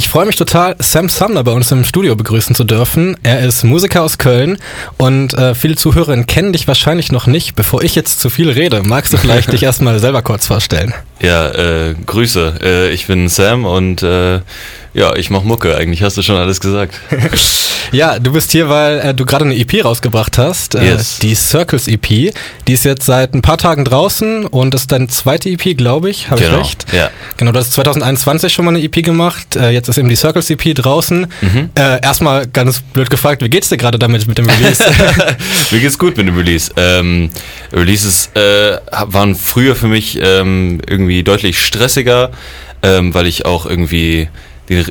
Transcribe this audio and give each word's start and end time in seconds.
ich 0.00 0.08
freue 0.08 0.24
mich 0.24 0.36
total, 0.36 0.76
Sam 0.78 1.10
Sumner 1.10 1.44
bei 1.44 1.52
uns 1.52 1.70
im 1.72 1.84
Studio 1.84 2.16
begrüßen 2.16 2.54
zu 2.54 2.64
dürfen. 2.64 3.18
Er 3.22 3.40
ist 3.40 3.64
Musiker 3.64 4.02
aus 4.02 4.16
Köln 4.16 4.56
und 4.96 5.34
äh, 5.34 5.54
viele 5.54 5.76
Zuhörerinnen 5.76 6.24
kennen 6.24 6.54
dich 6.54 6.66
wahrscheinlich 6.66 7.12
noch 7.12 7.26
nicht. 7.26 7.54
Bevor 7.54 7.82
ich 7.82 7.96
jetzt 7.96 8.18
zu 8.18 8.30
viel 8.30 8.48
rede, 8.48 8.82
magst 8.82 9.12
du 9.12 9.18
vielleicht 9.18 9.52
dich 9.52 9.62
erstmal 9.62 9.98
selber 9.98 10.22
kurz 10.22 10.46
vorstellen? 10.46 10.94
Ja, 11.22 11.48
äh, 11.50 11.94
Grüße. 12.06 12.54
Äh, 12.62 12.90
ich 12.90 13.06
bin 13.06 13.28
Sam 13.28 13.66
und 13.66 14.02
äh, 14.02 14.40
ja, 14.92 15.14
ich 15.14 15.30
mach 15.30 15.44
Mucke. 15.44 15.76
Eigentlich 15.76 16.02
hast 16.02 16.16
du 16.16 16.22
schon 16.22 16.36
alles 16.36 16.58
gesagt. 16.58 17.00
ja, 17.92 18.18
du 18.18 18.32
bist 18.32 18.50
hier, 18.50 18.68
weil 18.68 18.98
äh, 18.98 19.14
du 19.14 19.24
gerade 19.24 19.44
eine 19.44 19.56
EP 19.56 19.84
rausgebracht 19.84 20.36
hast. 20.36 20.74
Äh, 20.74 20.84
yes. 20.84 21.18
Die 21.20 21.34
Circles 21.34 21.86
EP. 21.86 22.06
Die 22.08 22.72
ist 22.72 22.84
jetzt 22.84 23.06
seit 23.06 23.32
ein 23.34 23.42
paar 23.42 23.58
Tagen 23.58 23.84
draußen 23.84 24.46
und 24.46 24.74
das 24.74 24.82
ist 24.82 24.92
deine 24.92 25.06
zweite 25.06 25.48
EP, 25.48 25.76
glaube 25.76 26.10
ich. 26.10 26.30
Habe 26.30 26.40
genau. 26.40 26.54
ich 26.54 26.60
recht? 26.60 26.86
Ja. 26.92 27.10
Genau, 27.36 27.52
du 27.52 27.60
hast 27.60 27.72
2021 27.72 28.52
schon 28.52 28.64
mal 28.64 28.74
eine 28.74 28.82
EP 28.82 29.04
gemacht. 29.04 29.54
Äh, 29.54 29.70
jetzt 29.70 29.88
ist 29.88 29.98
eben 29.98 30.08
die 30.08 30.16
Circles 30.16 30.50
EP 30.50 30.74
draußen. 30.74 31.28
Mhm. 31.40 31.70
Äh, 31.76 32.02
erstmal 32.02 32.48
ganz 32.48 32.80
blöd 32.80 33.10
gefragt, 33.10 33.42
wie 33.42 33.48
geht's 33.48 33.68
dir 33.68 33.76
gerade 33.76 33.98
damit 33.98 34.26
mit 34.26 34.38
dem 34.38 34.48
Release? 34.48 34.82
Mir 35.70 35.80
geht's 35.80 35.98
gut 35.98 36.16
mit 36.16 36.26
dem 36.26 36.36
Release. 36.36 36.72
Ähm, 36.76 37.30
Releases 37.72 38.30
äh, 38.34 38.78
waren 39.06 39.36
früher 39.36 39.76
für 39.76 39.86
mich 39.86 40.18
ähm, 40.20 40.80
irgendwie 40.88 41.09
deutlich 41.22 41.60
stressiger, 41.60 42.30
ähm, 42.82 43.12
weil 43.14 43.26
ich 43.26 43.44
auch 43.44 43.66
irgendwie 43.66 44.28
den 44.68 44.84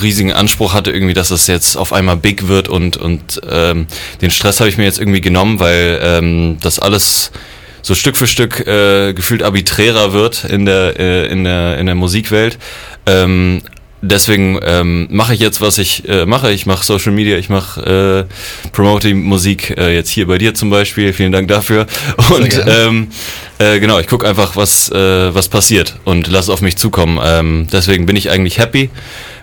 riesigen 0.00 0.32
Anspruch 0.32 0.74
hatte, 0.74 0.92
irgendwie, 0.92 1.14
dass 1.14 1.30
es 1.30 1.48
jetzt 1.48 1.76
auf 1.76 1.92
einmal 1.92 2.16
big 2.16 2.46
wird 2.46 2.68
und, 2.68 2.96
und 2.96 3.40
ähm, 3.50 3.88
den 4.20 4.30
Stress 4.30 4.60
habe 4.60 4.70
ich 4.70 4.78
mir 4.78 4.84
jetzt 4.84 5.00
irgendwie 5.00 5.20
genommen, 5.20 5.58
weil 5.58 6.00
ähm, 6.02 6.58
das 6.62 6.78
alles 6.78 7.32
so 7.82 7.94
Stück 7.94 8.16
für 8.16 8.26
Stück 8.26 8.66
äh, 8.66 9.12
gefühlt 9.14 9.42
arbiträrer 9.42 10.12
wird 10.12 10.44
in 10.44 10.66
der, 10.66 10.98
äh, 10.98 11.26
in 11.26 11.44
der, 11.44 11.78
in 11.78 11.86
der 11.86 11.94
Musikwelt. 11.94 12.58
Ähm, 13.06 13.62
deswegen 14.02 14.58
ähm, 14.62 15.08
mache 15.10 15.34
ich 15.34 15.40
jetzt, 15.40 15.60
was 15.60 15.78
ich 15.78 16.08
äh, 16.08 16.26
mache. 16.26 16.50
Ich 16.52 16.66
mache 16.66 16.84
Social 16.84 17.12
Media, 17.12 17.36
ich 17.36 17.48
mache 17.48 18.26
äh, 18.28 18.70
promote 18.70 19.14
Musik 19.14 19.74
äh, 19.76 19.94
jetzt 19.94 20.10
hier 20.10 20.26
bei 20.26 20.38
dir 20.38 20.54
zum 20.54 20.70
Beispiel. 20.70 21.12
Vielen 21.12 21.32
Dank 21.32 21.48
dafür. 21.48 21.86
Und 22.30 22.62
ähm, 22.66 23.08
äh, 23.58 23.80
genau, 23.80 23.98
ich 23.98 24.06
gucke 24.06 24.28
einfach, 24.28 24.56
was 24.56 24.90
äh, 24.90 25.34
was 25.34 25.48
passiert 25.48 25.96
und 26.04 26.28
lass 26.28 26.48
auf 26.48 26.60
mich 26.60 26.76
zukommen. 26.76 27.18
Ähm, 27.22 27.66
deswegen 27.72 28.06
bin 28.06 28.16
ich 28.16 28.30
eigentlich 28.30 28.58
happy. 28.58 28.90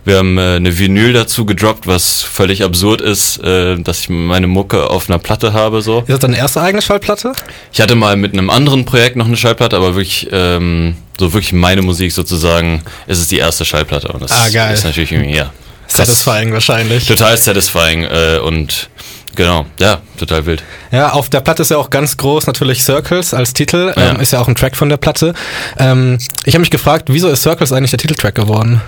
Wir 0.05 0.17
haben 0.17 0.37
äh, 0.37 0.55
eine 0.55 0.77
Vinyl 0.77 1.13
dazu 1.13 1.45
gedroppt, 1.45 1.87
was 1.87 2.21
völlig 2.21 2.63
absurd 2.63 3.01
ist, 3.01 3.43
äh, 3.43 3.75
dass 3.77 4.01
ich 4.01 4.09
meine 4.09 4.45
Mucke 4.45 4.89
auf 4.89 5.09
einer 5.09 5.17
Platte 5.17 5.51
habe. 5.51 5.81
So. 5.81 6.01
Ist 6.01 6.09
das 6.09 6.19
deine 6.19 6.37
erste 6.37 6.61
eigene 6.61 6.83
Schallplatte? 6.83 7.33
Ich 7.73 7.81
hatte 7.81 7.95
mal 7.95 8.15
mit 8.15 8.33
einem 8.33 8.51
anderen 8.51 8.85
Projekt 8.85 9.15
noch 9.15 9.25
eine 9.25 9.35
Schallplatte, 9.35 9.75
aber 9.75 9.95
wirklich 9.95 10.27
ähm, 10.31 10.95
so 11.19 11.33
wirklich 11.33 11.53
meine 11.53 11.81
Musik 11.81 12.11
sozusagen, 12.11 12.83
ist 13.07 13.17
es 13.17 13.29
die 13.29 13.39
erste 13.39 13.65
Schallplatte. 13.65 14.09
Und 14.09 14.21
das 14.21 14.31
ah, 14.31 14.47
geil. 14.49 14.75
ist 14.75 14.83
natürlich 14.83 15.11
irgendwie, 15.11 15.35
ja. 15.35 15.51
Satisfying 15.87 16.53
wahrscheinlich. 16.53 17.07
Total 17.07 17.35
satisfying 17.35 18.03
äh, 18.03 18.39
und 18.43 18.89
Genau, 19.35 19.65
ja, 19.79 19.99
total 20.17 20.45
wild. 20.45 20.63
Ja, 20.91 21.11
auf 21.11 21.29
der 21.29 21.41
Platte 21.41 21.61
ist 21.61 21.69
ja 21.69 21.75
auch 21.75 21.89
ganz 21.89 22.15
groß 22.15 22.47
natürlich 22.47 22.85
Circles 22.85 23.33
als 23.33 23.51
Titel, 23.51 23.93
ja. 23.95 24.11
Ähm, 24.11 24.21
ist 24.21 24.31
ja 24.31 24.39
auch 24.39 24.47
ein 24.47 24.55
Track 24.55 24.77
von 24.77 24.87
der 24.87 24.95
Platte. 24.95 25.33
Ähm, 25.77 26.17
ich 26.45 26.53
habe 26.53 26.61
mich 26.61 26.69
gefragt, 26.69 27.09
wieso 27.11 27.27
ist 27.29 27.41
Circles 27.41 27.73
eigentlich 27.73 27.91
der 27.91 27.99
Titeltrack 27.99 28.33
geworden? 28.33 28.81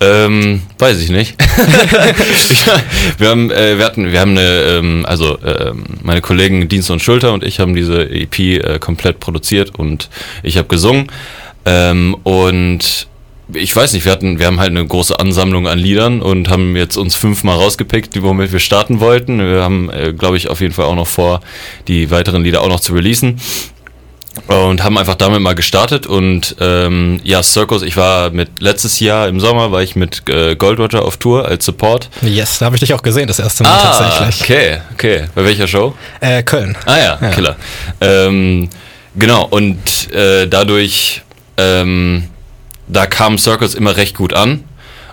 Ähm, 0.00 0.62
weiß 0.78 1.00
ich 1.00 1.08
nicht. 1.08 1.36
wir 3.18 3.28
haben, 3.28 3.50
äh, 3.50 3.78
wir 3.78 3.84
hatten, 3.84 4.12
wir 4.12 4.20
haben 4.20 4.32
eine, 4.32 4.62
ähm, 4.78 5.06
also 5.06 5.38
äh, 5.38 5.72
meine 6.02 6.20
Kollegen 6.20 6.68
Dienst 6.68 6.90
und 6.90 7.00
Schulter 7.00 7.32
und 7.32 7.42
ich 7.42 7.60
haben 7.60 7.74
diese 7.74 8.02
EP 8.10 8.38
äh, 8.38 8.78
komplett 8.78 9.20
produziert 9.20 9.74
und 9.78 10.10
ich 10.42 10.58
habe 10.58 10.68
gesungen. 10.68 11.06
Ähm, 11.64 12.14
und 12.24 13.06
ich 13.54 13.74
weiß 13.74 13.94
nicht, 13.94 14.04
wir 14.04 14.12
hatten, 14.12 14.38
wir 14.38 14.46
haben 14.46 14.60
halt 14.60 14.70
eine 14.70 14.84
große 14.84 15.18
Ansammlung 15.18 15.66
an 15.66 15.78
Liedern 15.78 16.20
und 16.20 16.50
haben 16.50 16.76
jetzt 16.76 16.96
uns 16.96 17.14
fünfmal 17.14 17.56
rausgepickt, 17.56 18.20
womit 18.22 18.52
wir 18.52 18.58
starten 18.58 19.00
wollten. 19.00 19.38
Wir 19.38 19.62
haben, 19.62 19.88
äh, 19.88 20.12
glaube 20.12 20.36
ich, 20.36 20.50
auf 20.50 20.60
jeden 20.60 20.74
Fall 20.74 20.84
auch 20.84 20.94
noch 20.94 21.06
vor, 21.06 21.40
die 21.88 22.10
weiteren 22.10 22.42
Lieder 22.44 22.60
auch 22.60 22.68
noch 22.68 22.80
zu 22.80 22.92
releasen 22.92 23.40
und 24.46 24.82
haben 24.82 24.98
einfach 24.98 25.14
damit 25.14 25.40
mal 25.40 25.54
gestartet 25.54 26.06
und 26.06 26.56
ähm, 26.60 27.20
ja 27.24 27.42
Circus 27.42 27.82
ich 27.82 27.96
war 27.96 28.30
mit 28.30 28.60
letztes 28.60 29.00
Jahr 29.00 29.28
im 29.28 29.40
Sommer 29.40 29.72
war 29.72 29.82
ich 29.82 29.96
mit 29.96 30.28
äh, 30.28 30.56
Gold 30.56 30.78
Roger 30.78 31.04
auf 31.04 31.16
Tour 31.16 31.46
als 31.46 31.64
Support. 31.64 32.08
Yes 32.22 32.58
da 32.58 32.66
habe 32.66 32.76
ich 32.76 32.80
dich 32.80 32.94
auch 32.94 33.02
gesehen 33.02 33.26
das 33.26 33.38
erste 33.38 33.62
Mal 33.62 33.70
ah, 33.70 33.98
tatsächlich. 33.98 34.42
okay 34.42 34.80
okay. 34.92 35.24
Bei 35.34 35.44
welcher 35.44 35.66
Show? 35.66 35.94
Äh, 36.20 36.42
Köln. 36.42 36.76
Ah 36.86 36.98
ja, 36.98 37.18
ja. 37.20 37.30
Killer. 37.30 37.56
Ähm, 38.00 38.68
genau 39.14 39.44
und 39.44 40.12
äh, 40.12 40.46
dadurch 40.46 41.22
ähm, 41.56 42.24
da 42.88 43.06
kam 43.06 43.38
Circus 43.38 43.74
immer 43.74 43.96
recht 43.96 44.16
gut 44.16 44.32
an. 44.32 44.64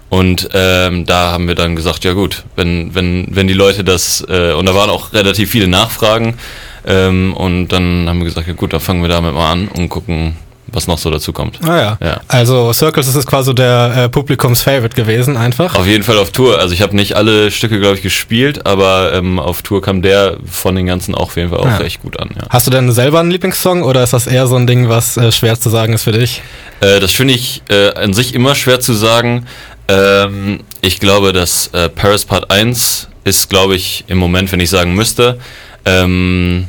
Und 0.10 0.50
ähm, 0.54 1.08
da 1.08 1.32
haben 1.32 1.48
wir 1.48 1.56
dann 1.56 1.76
gesagt 1.76 2.04
ja 2.04 2.14
gut 2.14 2.44
wenn 2.56 2.94
wenn 2.94 3.26
wenn 3.32 3.48
die 3.48 3.56
Leute 3.56 3.84
das 3.84 4.24
äh, 4.30 4.52
und 4.52 4.68
da 4.68 4.76
waren 4.76 4.92
auch 4.92 5.12
relativ 5.14 5.50
viele 5.50 5.68
Nachfragen 5.68 6.38
ähm, 6.86 7.34
und 7.34 7.68
dann 7.70 8.08
haben 8.08 8.20
wir 8.20 8.26
gesagt, 8.26 8.48
ja 8.48 8.54
gut, 8.54 8.74
dann 8.74 8.80
fangen 8.80 9.02
wir 9.02 9.10
damit 9.10 9.34
mal 9.34 9.52
an 9.52 9.68
und 9.68 9.90
gucken, 9.90 10.36
was 10.74 10.88
noch 10.88 10.98
so 10.98 11.10
dazu 11.10 11.34
kommt. 11.34 11.60
Ah 11.64 11.78
ja. 11.78 11.98
ja. 12.02 12.22
Also 12.28 12.74
Circles 12.74 13.08
ist 13.08 13.16
es 13.16 13.28
quasi 13.28 13.54
der 13.54 13.94
äh, 13.96 14.10
Publikums-Favorite 14.10 14.96
gewesen, 14.96 15.38
einfach. 15.38 15.76
Auf 15.76 15.86
jeden 15.86 16.04
Fall 16.04 16.18
auf 16.18 16.32
Tour. 16.32 16.60
Also 16.60 16.74
ich 16.74 16.82
habe 16.82 16.96
nicht 16.96 17.16
alle 17.16 17.52
Stücke, 17.52 17.80
glaube 17.80 17.96
ich, 17.96 18.02
gespielt, 18.02 18.66
aber 18.66 19.14
ähm, 19.14 19.40
auf 19.40 19.62
Tour 19.62 19.82
kam 19.82 20.02
der 20.02 20.38
von 20.50 20.76
den 20.76 20.88
ganzen 20.88 21.16
auch 21.16 21.24
auf 21.24 21.38
jeden 21.38 21.50
Fall 21.50 21.60
auch 21.60 21.66
ja. 21.66 21.78
recht 21.78 22.02
gut 22.02 22.20
an. 22.20 22.30
Ja. 22.36 22.48
Hast 22.50 22.68
du 22.68 22.72
denn 22.72 22.92
selber 22.92 23.20
einen 23.20 23.32
Lieblingssong 23.32 23.84
oder 23.84 24.04
ist 24.04 24.14
das 24.14 24.28
eher 24.28 24.48
so 24.48 24.56
ein 24.56 24.68
Ding, 24.68 24.90
was 24.90 25.16
äh, 25.18 25.32
schwer 25.32 25.60
zu 25.60 25.70
sagen 25.70 25.94
ist 25.94 26.04
für 26.04 26.12
dich? 26.12 26.42
Äh, 26.80 27.00
das 27.00 27.12
finde 27.12 27.34
ich 27.36 27.62
äh, 27.70 27.94
an 27.94 28.14
sich 28.14 28.34
immer 28.34 28.56
schwer 28.56 28.80
zu 28.80 28.94
sagen. 28.94 29.46
Ähm, 29.88 30.62
ich 30.82 31.00
glaube, 31.00 31.34
dass 31.34 31.68
äh, 31.68 31.90
Paris 31.90 32.26
Part 32.26 32.50
1 32.50 33.10
ist, 33.26 33.50
glaube 33.50 33.76
ich, 33.76 34.06
im 34.08 34.18
Moment, 34.18 34.52
wenn 34.52 34.60
ich 34.60 34.70
sagen 34.70 34.96
müsste, 34.96 35.40
ähm, 35.86 36.68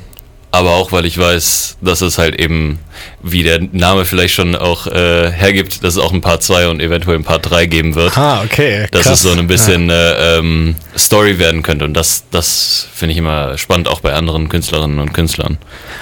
aber 0.55 0.71
auch 0.71 0.93
weil 0.93 1.05
ich 1.05 1.19
weiß, 1.19 1.79
dass 1.81 2.01
es 2.01 2.19
halt 2.19 2.41
eben 2.41 2.79
wie 3.27 3.43
der 3.43 3.59
Name 3.73 4.05
vielleicht 4.05 4.35
schon 4.35 4.55
auch 4.55 4.87
äh, 4.87 5.31
hergibt, 5.33 5.83
dass 5.83 5.95
es 5.95 5.99
auch 5.99 6.13
ein 6.13 6.21
Part 6.21 6.43
2 6.43 6.69
und 6.69 6.83
eventuell 6.83 7.17
ein 7.17 7.25
Part 7.25 7.51
3 7.51 7.65
geben 7.65 7.95
wird. 7.95 8.17
Ah, 8.19 8.43
okay. 8.45 8.87
Krass. 8.91 9.05
Dass 9.05 9.13
es 9.15 9.23
so 9.23 9.31
ein 9.31 9.47
bisschen 9.47 9.89
ja. 9.89 9.95
äh, 9.95 10.39
ähm, 10.39 10.75
Story 10.97 11.39
werden 11.39 11.63
könnte. 11.63 11.87
Und 11.87 11.95
das, 11.95 12.25
das 12.31 12.87
finde 12.95 13.13
ich 13.13 13.19
immer 13.19 13.57
spannend, 13.57 13.89
auch 13.89 14.01
bei 14.01 14.13
anderen 14.13 14.51
Künstlerinnen 14.51 14.99
und 14.99 15.15
Künstlern. 15.15 15.57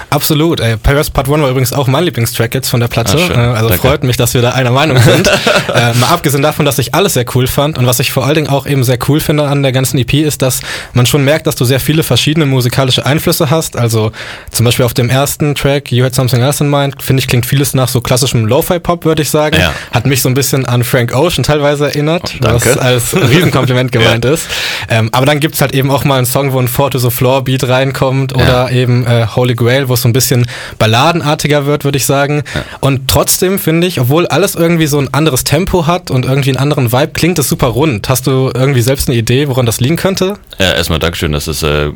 Absolut. 0.09 0.59
Äh, 0.59 0.77
Paris 0.77 1.09
Part 1.09 1.29
1 1.29 1.41
war 1.41 1.49
übrigens 1.49 1.71
auch 1.71 1.87
mein 1.87 2.03
Lieblingstrack 2.03 2.53
jetzt 2.53 2.69
von 2.69 2.81
der 2.81 2.89
Platte. 2.89 3.17
Ah, 3.33 3.53
also 3.53 3.69
Danke. 3.69 3.87
freut 3.87 4.03
mich, 4.03 4.17
dass 4.17 4.33
wir 4.33 4.41
da 4.41 4.51
einer 4.51 4.71
Meinung 4.71 4.97
sind. 5.01 5.27
äh, 5.73 5.93
mal 5.93 6.07
abgesehen 6.07 6.43
davon, 6.43 6.65
dass 6.65 6.77
ich 6.77 6.93
alles 6.93 7.13
sehr 7.13 7.25
cool 7.35 7.47
fand 7.47 7.77
und 7.77 7.85
was 7.87 7.99
ich 7.99 8.11
vor 8.11 8.25
allen 8.25 8.35
Dingen 8.35 8.49
auch 8.49 8.65
eben 8.67 8.83
sehr 8.83 8.99
cool 9.07 9.21
finde 9.21 9.47
an 9.47 9.63
der 9.63 9.71
ganzen 9.71 9.97
EP 9.97 10.13
ist, 10.13 10.41
dass 10.41 10.59
man 10.91 11.05
schon 11.05 11.23
merkt, 11.23 11.47
dass 11.47 11.55
du 11.55 11.63
sehr 11.63 11.79
viele 11.79 12.03
verschiedene 12.03 12.45
musikalische 12.45 13.05
Einflüsse 13.05 13.49
hast. 13.49 13.77
Also 13.77 14.11
zum 14.51 14.65
Beispiel 14.65 14.85
auf 14.85 14.93
dem 14.93 15.09
ersten 15.09 15.55
Track, 15.55 15.91
You 15.91 16.03
Had 16.03 16.13
Something 16.13 16.41
Else 16.41 16.63
in 16.63 16.69
Mind, 16.69 17.01
finde 17.13 17.21
ich, 17.21 17.27
klingt 17.27 17.45
vieles 17.45 17.75
nach 17.75 17.89
so 17.89 18.01
klassischem 18.01 18.47
Lo-Fi-Pop, 18.47 19.05
würde 19.05 19.21
ich 19.21 19.29
sagen. 19.29 19.57
Ja. 19.59 19.71
Hat 19.91 20.07
mich 20.07 20.23
so 20.23 20.29
ein 20.29 20.33
bisschen 20.33 20.65
an 20.65 20.83
Frank 20.83 21.15
Ocean 21.15 21.43
teilweise 21.43 21.85
erinnert, 21.85 22.33
oh, 22.41 22.45
was 22.45 22.75
als 22.75 23.15
Riesenkompliment 23.15 23.91
gemeint 23.91 24.25
ja. 24.25 24.31
ist. 24.31 24.47
Ähm, 24.89 25.09
aber 25.11 25.27
dann 25.27 25.39
gibt's 25.39 25.61
halt 25.61 25.75
eben 25.75 25.91
auch 25.91 26.05
mal 26.05 26.17
einen 26.17 26.25
Song, 26.25 26.53
wo 26.53 26.59
ein 26.59 26.67
Four 26.67 26.89
to 26.89 26.97
the 26.97 27.11
Floor 27.11 27.43
Beat 27.43 27.67
reinkommt 27.67 28.33
oder 28.33 28.71
ja. 28.71 28.81
eben 28.81 29.05
äh, 29.05 29.27
Holy 29.27 29.53
Grail, 29.53 29.89
wo 29.89 29.93
es 29.93 30.01
so 30.01 30.09
ein 30.09 30.13
bisschen 30.13 30.47
balladenartiger 30.79 31.67
wird, 31.67 31.83
würde 31.83 31.97
ich 31.97 32.07
sagen. 32.07 32.41
Und 32.79 33.07
trotzdem 33.11 33.59
finde 33.59 33.85
ich, 33.85 33.99
obwohl 33.99 34.25
alles 34.25 34.55
irgendwie 34.55 34.87
so 34.87 34.97
ein 34.97 35.13
anderes 35.13 35.43
Tempo 35.43 35.85
hat 35.85 36.09
und 36.09 36.25
irgendwie 36.25 36.49
einen 36.49 36.57
anderen 36.57 36.91
Vibe, 36.91 37.11
klingt 37.13 37.37
es 37.37 37.47
super 37.47 37.67
rund. 37.67 38.09
Hast 38.09 38.25
du 38.25 38.49
irgendwie 38.55 38.81
selbst 38.81 39.07
eine 39.07 39.17
Idee, 39.19 39.49
woran 39.49 39.67
das 39.67 39.79
liegen 39.79 39.97
könnte? 39.97 40.39
Ja, 40.57 40.73
erstmal 40.73 40.97
Dankeschön, 40.97 41.31
das 41.31 41.47
ist 41.47 41.61
äh, 41.61 41.85
äh 41.85 41.91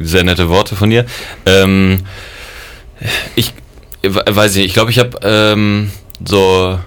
sehr 0.00 0.24
nette 0.24 0.48
Worte 0.48 0.74
von 0.74 0.90
dir. 0.90 1.04
Ähm, 1.46 2.00
ich 3.36 3.52
weiß 4.14 4.52
ich 4.52 4.56
nicht, 4.58 4.66
ich 4.66 4.74
glaube, 4.74 4.90
ich 4.90 4.98
habe 4.98 5.18
ähm, 5.22 5.90
so, 6.24 6.78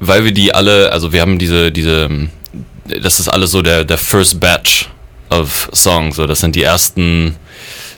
weil 0.00 0.24
wir 0.24 0.32
die 0.32 0.54
alle, 0.54 0.92
also 0.92 1.12
wir 1.12 1.20
haben 1.20 1.38
diese, 1.38 1.72
diese, 1.72 2.08
das 3.02 3.20
ist 3.20 3.28
alles 3.28 3.50
so 3.50 3.62
der, 3.62 3.84
der 3.84 3.98
First 3.98 4.40
Batch 4.40 4.88
of 5.30 5.70
Songs, 5.74 6.16
so 6.16 6.26
das 6.26 6.40
sind 6.40 6.56
die 6.56 6.62
ersten, 6.62 7.36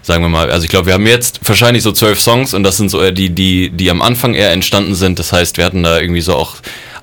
sagen 0.03 0.23
wir 0.23 0.29
mal, 0.29 0.51
also 0.51 0.65
ich 0.65 0.71
glaube, 0.71 0.87
wir 0.87 0.95
haben 0.95 1.07
jetzt 1.07 1.41
wahrscheinlich 1.47 1.83
so 1.83 1.93
zwölf 1.93 2.21
Songs 2.21 2.55
und 2.55 2.63
das 2.63 2.77
sind 2.77 2.91
so 2.91 3.11
die, 3.11 3.31
die, 3.31 3.71
die 3.71 3.91
am 3.91 4.03
Anfang 4.03 4.35
eher 4.35 4.53
entstanden 4.53 4.95
sind. 4.95 5.19
Das 5.19 5.33
heißt, 5.33 5.57
wir 5.57 5.65
hatten 5.65 5.83
da 5.83 6.01
irgendwie 6.01 6.23
so 6.23 6.35
auch 6.35 6.57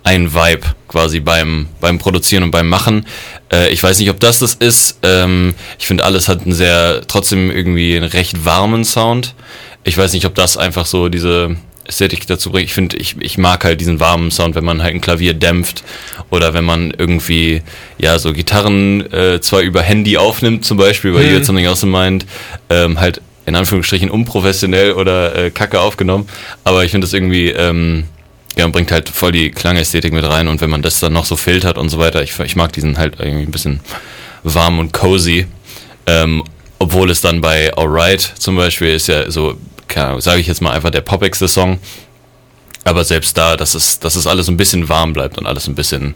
ein 0.03 0.33
Vibe 0.33 0.65
quasi 0.87 1.19
beim, 1.19 1.67
beim 1.81 1.99
Produzieren 1.99 2.43
und 2.43 2.51
beim 2.51 2.69
Machen. 2.69 3.05
Äh, 3.51 3.69
ich 3.69 3.83
weiß 3.83 3.99
nicht, 3.99 4.09
ob 4.09 4.19
das 4.19 4.39
das 4.39 4.53
ist. 4.53 4.99
Ähm, 5.03 5.53
ich 5.79 5.85
finde, 5.85 6.05
alles 6.05 6.29
hat 6.29 6.43
einen 6.43 6.53
sehr, 6.53 7.01
trotzdem 7.07 7.51
irgendwie 7.51 7.97
einen 7.97 8.09
recht 8.09 8.45
warmen 8.45 8.85
Sound 8.85 9.35
ich 9.87 9.97
weiß 9.97 10.11
nicht, 10.13 10.25
ob 10.25 10.35
das 10.35 10.57
einfach 10.57 10.85
so 10.85 11.07
diese 11.07 11.55
Ästhetik 11.85 12.27
dazu 12.27 12.51
bringt. 12.51 12.65
Ich 12.65 12.73
finde, 12.73 12.97
ich, 12.97 13.15
ich 13.19 13.37
mag 13.37 13.63
halt 13.63 13.79
diesen 13.79 14.01
warmen 14.01 14.31
Sound, 14.31 14.55
wenn 14.55 14.65
man 14.65 14.83
halt 14.83 14.93
ein 14.93 14.99
Klavier 14.99 15.33
dämpft 15.33 15.81
oder 16.29 16.53
wenn 16.53 16.65
man 16.65 16.91
irgendwie, 16.97 17.61
ja, 17.97 18.19
so 18.19 18.33
Gitarren 18.33 19.11
äh, 19.13 19.39
zwar 19.39 19.61
über 19.61 19.81
Handy 19.81 20.17
aufnimmt, 20.17 20.65
zum 20.65 20.77
Beispiel, 20.77 21.13
weil 21.13 21.25
mhm. 21.25 21.35
ihr 21.35 21.45
Something 21.45 21.65
Else 21.65 21.85
meint, 21.85 22.25
ähm, 22.69 22.99
halt 22.99 23.21
in 23.45 23.55
Anführungsstrichen 23.55 24.09
unprofessionell 24.09 24.91
oder 24.91 25.33
äh, 25.35 25.51
kacke 25.51 25.79
aufgenommen. 25.79 26.27
Aber 26.65 26.83
ich 26.83 26.91
finde 26.91 27.05
das 27.05 27.13
irgendwie, 27.13 27.47
ähm, 27.51 28.03
ja, 28.57 28.67
bringt 28.67 28.91
halt 28.91 29.07
voll 29.07 29.31
die 29.31 29.51
Klangästhetik 29.51 30.11
mit 30.11 30.25
rein 30.25 30.49
und 30.49 30.59
wenn 30.59 30.69
man 30.69 30.81
das 30.81 30.99
dann 30.99 31.13
noch 31.13 31.25
so 31.25 31.37
filtert 31.37 31.77
und 31.77 31.87
so 31.87 31.97
weiter, 31.97 32.21
ich, 32.21 32.37
ich 32.41 32.57
mag 32.57 32.73
diesen 32.73 32.97
halt 32.97 33.15
irgendwie 33.19 33.43
ein 33.43 33.51
bisschen 33.51 33.79
warm 34.43 34.79
und 34.79 34.91
cozy. 34.91 35.47
Ähm, 36.05 36.43
obwohl 36.79 37.09
es 37.09 37.21
dann 37.21 37.41
bei 37.41 37.73
Alright 37.75 38.21
zum 38.21 38.55
Beispiel 38.55 38.89
ist 38.89 39.07
ja 39.07 39.29
so, 39.31 39.57
sage 39.93 40.39
ich 40.39 40.47
jetzt 40.47 40.61
mal 40.61 40.71
einfach 40.71 40.89
der 40.89 41.01
popigste 41.01 41.47
Song. 41.47 41.79
Aber 42.83 43.03
selbst 43.03 43.37
da, 43.37 43.57
dass 43.57 43.75
es, 43.75 43.99
dass 43.99 44.15
es 44.15 44.27
alles 44.27 44.47
ein 44.47 44.55
bisschen 44.55 44.87
warm 44.87 45.11
bleibt 45.11 45.37
und 45.37 45.45
alles 45.45 45.67
ein 45.67 45.75
bisschen 45.75 46.15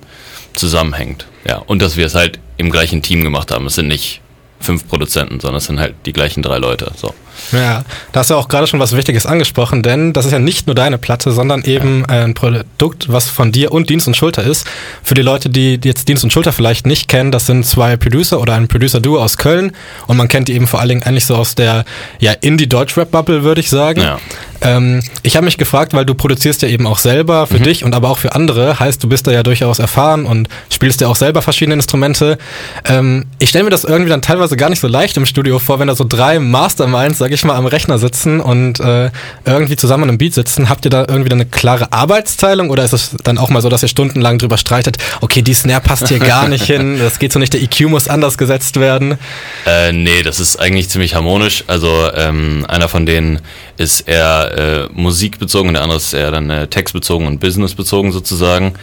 zusammenhängt. 0.54 1.26
Ja, 1.46 1.58
und 1.58 1.82
dass 1.82 1.98
wir 1.98 2.06
es 2.06 2.16
halt 2.16 2.40
im 2.58 2.70
gleichen 2.70 3.02
Team 3.02 3.24
gemacht 3.24 3.52
haben. 3.52 3.66
Es 3.66 3.76
sind 3.76 3.88
nicht 3.88 4.22
fünf 4.60 4.88
Produzenten, 4.88 5.40
sondern 5.40 5.58
es 5.58 5.66
sind 5.66 5.80
halt 5.80 5.96
die 6.06 6.14
gleichen 6.14 6.44
drei 6.44 6.60
Leute. 6.60 6.92
So. 6.96 7.14
Ja, 7.52 7.84
da 8.12 8.20
hast 8.22 8.30
du 8.30 8.36
auch 8.36 8.48
gerade 8.48 8.68
schon 8.68 8.80
was 8.80 8.96
Wichtiges 8.96 9.26
angesprochen, 9.26 9.84
denn 9.84 10.14
das 10.14 10.26
ist 10.26 10.32
ja 10.32 10.40
nicht 10.40 10.68
nur 10.68 10.76
deine 10.76 10.98
Platte, 10.98 11.32
sondern 11.32 11.64
eben. 11.64 12.06
Äh, 12.06 12.22
ein 12.22 12.34
Produkt, 12.34 13.12
was 13.12 13.30
von 13.30 13.52
dir 13.52 13.72
und 13.72 13.90
Dienst 13.90 14.08
und 14.08 14.16
Schulter 14.16 14.44
ist. 14.44 14.68
Für 15.04 15.16
die 15.16 15.22
Leute, 15.22 15.50
die 15.50 15.80
jetzt 15.84 16.08
Dienst 16.08 16.24
und 16.24 16.32
Schulter 16.32 16.52
vielleicht 16.52 16.86
nicht 16.86 17.08
kennen, 17.08 17.32
das 17.32 17.46
sind 17.46 17.66
zwei 17.66 17.98
Producer 17.98 18.40
oder 18.40 18.54
ein 18.54 18.68
Producer-Duo 18.68 19.22
aus 19.22 19.38
Köln 19.38 19.72
und 20.08 20.18
man 20.18 20.28
kennt 20.28 20.48
die 20.48 20.54
eben 20.54 20.68
vor 20.68 20.80
allen 20.80 20.90
Dingen 20.90 21.04
eigentlich 21.04 21.26
so 21.26 21.36
aus 21.36 21.56
der 21.56 21.86
ja, 22.20 22.32
Indie-Deutsch-Rap-Bubble, 22.32 23.44
würde 23.44 23.62
ich 23.62 23.70
sagen. 23.70 24.02
Ja. 24.02 24.20
Ähm, 24.62 25.02
ich 25.24 25.36
habe 25.36 25.46
mich 25.46 25.58
gefragt, 25.58 25.94
weil 25.94 26.06
du 26.06 26.14
produzierst 26.14 26.62
ja 26.62 26.68
eben 26.68 26.88
auch 26.88 27.00
selber 27.00 27.48
für 27.48 27.60
mhm. 27.60 27.64
dich 27.64 27.84
und 27.84 27.96
aber 27.96 28.10
auch 28.10 28.18
für 28.18 28.34
andere, 28.34 28.80
heißt 28.80 29.04
du 29.04 29.10
bist 29.10 29.28
da 29.28 29.32
ja 29.32 29.44
durchaus 29.44 29.80
erfahren 29.80 30.26
und 30.26 30.50
spielst 30.70 31.02
ja 31.02 31.08
auch 31.08 31.16
selber 31.16 31.42
verschiedene 31.42 31.76
Instrumente. 31.76 32.38
Ähm, 32.86 33.26
ich 33.40 33.50
stelle 33.50 33.64
mir 33.64 33.70
das 33.70 33.84
irgendwie 33.84 34.10
dann 34.10 34.22
teilweise 34.22 34.58
gar 34.58 34.70
nicht 34.70 34.80
so 34.80 34.88
leicht 34.88 35.18
im 35.18 35.26
Studio 35.26 35.60
vor, 35.60 35.80
wenn 35.80 35.88
da 35.88 35.96
so 35.96 36.06
drei 36.08 36.40
Masterminds, 36.40 37.18
sag 37.18 37.32
ich 37.32 37.44
mal, 37.44 37.56
am 37.56 37.66
Rechner 37.66 37.98
sitzen 37.98 38.40
und 38.40 38.80
äh, 38.80 39.10
irgendwie 39.46 39.76
zusammen 39.76 40.10
im 40.10 40.18
Beat 40.18 40.34
sitzen. 40.34 40.70
Habt 40.70 40.86
ihr 40.86 40.92
da 40.92 41.06
irgendwie 41.08 41.32
eine 41.32 41.46
klare 41.46 41.92
Arbeitsteilung 41.92 42.70
oder 42.70 42.84
ist 42.84 42.94
es 42.94 43.16
dann 43.24 43.38
auch 43.38 43.50
mal 43.50 43.62
so, 43.62 43.70
dass 43.70 43.82
ihr 43.82 43.90
stundenlang 43.90 44.38
drüber 44.38 44.58
streitet, 44.58 44.98
okay, 45.22 45.42
die 45.42 45.54
Snare 45.54 45.82
passt 45.82 46.08
hier 46.08 46.20
gar 46.20 46.48
nicht 46.48 46.66
hin, 46.66 47.00
das 47.00 47.20
geht 47.20 47.34
so 47.34 47.40
nicht, 47.40 47.54
der 47.54 47.62
EQ 47.62 47.90
muss 47.90 48.08
anders 48.08 48.38
gesetzt 48.38 48.80
werden? 48.80 49.18
Äh, 49.66 49.92
nee, 49.92 50.22
das 50.24 50.40
ist 50.40 50.60
eigentlich 50.60 50.90
ziemlich 50.90 51.16
harmonisch. 51.16 51.64
Also 51.68 52.10
ähm, 52.16 52.66
einer 52.68 52.90
von 52.90 53.06
denen 53.06 53.40
ist 53.78 54.02
eher 54.02 54.51
äh, 54.58 54.88
musikbezogen 54.94 55.70
und 55.70 55.74
der 55.76 55.84
andere 55.84 55.98
ist 55.98 56.14
eher 56.14 56.32
dann 56.32 56.50
äh, 56.50 56.68
textbezogen 56.68 57.28
und 57.28 57.40
businessbezogen 57.40 58.12
sozusagen. 58.12 58.74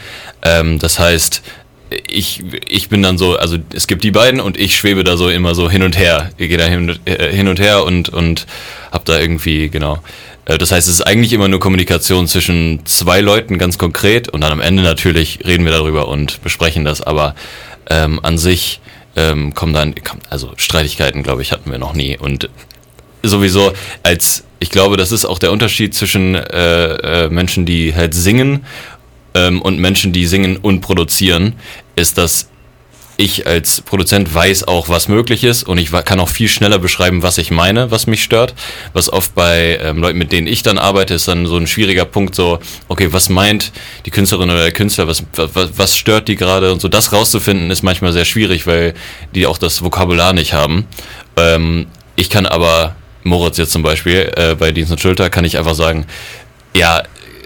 Ähm, 0.43 0.79
das 0.79 0.99
heißt, 0.99 1.43
ich, 2.09 2.43
ich 2.69 2.88
bin 2.88 3.03
dann 3.03 3.19
so, 3.19 3.37
also 3.37 3.56
es 3.73 3.87
gibt 3.87 4.05
die 4.05 4.11
beiden 4.11 4.41
und 4.41 4.59
ich 4.59 4.76
schwebe 4.76 5.05
da 5.05 5.17
so 5.17 5.29
immer 5.29 5.55
so 5.55 5.70
hin 5.70 5.82
und 5.82 5.97
her. 5.97 6.31
Ich 6.37 6.49
gehe 6.49 6.59
da 6.59 6.67
hin, 6.67 6.99
äh, 7.05 7.29
hin 7.35 7.49
und 7.49 7.61
her 7.61 7.85
und, 7.85 8.09
und 8.09 8.47
hab 8.93 9.05
da 9.05 9.19
irgendwie, 9.19 9.69
genau. 9.69 9.99
Äh, 10.44 10.59
das 10.59 10.73
heißt, 10.73 10.88
es 10.88 10.94
ist 10.94 11.06
eigentlich 11.06 11.32
immer 11.32 11.49
nur 11.49 11.61
Kommunikation 11.61 12.26
zwischen 12.26 12.85
zwei 12.85 13.20
Leuten 13.20 13.59
ganz 13.59 13.79
konkret 13.79 14.29
und 14.29 14.41
dann 14.41 14.53
am 14.53 14.61
Ende 14.61 14.82
natürlich 14.82 15.41
reden 15.47 15.65
wir 15.65 15.73
darüber 15.73 16.09
und 16.09 16.43
besprechen 16.43 16.85
das, 16.85 17.00
aber 17.00 17.35
ähm, 17.91 18.20
an 18.23 18.38
sich 18.38 18.81
ähm, 19.17 19.55
kommen 19.55 19.73
dann, 19.73 19.94
also 20.31 20.53
Streitigkeiten, 20.56 21.23
glaube 21.23 21.43
ich, 21.43 21.53
hatten 21.53 21.70
wir 21.70 21.79
noch 21.79 21.94
nie 21.94 22.17
und 22.19 22.50
sowieso 23.23 23.73
als 24.03 24.44
ich 24.60 24.70
glaube, 24.70 24.96
das 24.96 25.12
ist 25.12 25.25
auch 25.25 25.38
der 25.38 25.52
Unterschied 25.52 25.94
zwischen 25.94 26.34
äh, 26.34 27.25
äh, 27.25 27.28
Menschen, 27.28 27.64
die 27.64 27.94
halt 27.94 28.14
singen 28.14 28.64
ähm, 29.34 29.62
und 29.62 29.78
Menschen, 29.78 30.12
die 30.12 30.26
singen 30.26 30.56
und 30.56 30.81
produzieren, 30.81 31.55
ist, 31.94 32.19
dass 32.19 32.49
ich 33.20 33.49
als 33.49 33.81
Produzent 33.81 34.32
weiß 34.32 34.69
auch, 34.69 34.88
was 34.88 35.08
möglich 35.08 35.43
ist 35.43 35.64
und 35.64 35.76
ich 35.78 35.90
kann 35.90 36.20
auch 36.20 36.28
viel 36.28 36.49
schneller 36.49 36.78
beschreiben, 36.78 37.25
was 37.25 37.37
ich 37.38 37.50
meine, 37.50 37.90
was 37.90 38.06
mich 38.06 38.22
stört. 38.22 38.55
Was 38.93 39.12
oft 39.12 39.34
bei 39.34 39.81
ähm, 39.82 39.99
Leuten, 39.99 40.19
mit 40.19 40.31
denen 40.31 40.46
ich 40.46 40.62
dann 40.62 40.78
arbeite, 40.78 41.14
ist 41.14 41.26
dann 41.26 41.44
so 41.46 41.56
ein 41.56 41.66
schwieriger 41.66 42.05
Punkt, 42.05 42.37
so, 42.37 42.60
okay, 42.87 43.08
was 43.10 43.28
meint 43.28 43.72
die 44.06 44.10
Künstlerin 44.10 44.50
oder 44.50 44.62
der 44.62 44.72
Künstler, 44.72 45.08
was, 45.08 45.25
was, 45.34 45.70
was 45.76 45.96
stört 45.96 46.28
die 46.28 46.37
gerade 46.37 46.72
und 46.72 46.81
so. 46.81 46.87
Das 46.87 47.12
rauszufinden 47.12 47.72
ist 47.72 47.82
manchmal 47.82 48.12
sehr 48.12 48.25
schwierig, 48.25 48.69
weil 48.69 48.94
die 49.34 49.46
auch 49.46 49.58
das 49.58 49.82
Vokabular 49.82 50.32
nicht 50.32 50.52
haben. 50.52 50.87
Ähm, 51.37 51.88
ich 52.14 52.31
kann 52.31 52.46
aber 52.46 52.94
Moritz 53.28 53.58
jetzt 53.58 53.72
zum 53.72 53.82
Beispiel, 53.82 54.32
äh, 54.36 54.54
bei 54.54 54.72
Dienst 54.72 54.92
und 54.92 55.00
Schulter, 55.00 55.30
kann 55.30 55.44
ich 55.44 55.58
einfach 55.58 55.75
sagen, 55.75 56.06
ja, 56.75 57.02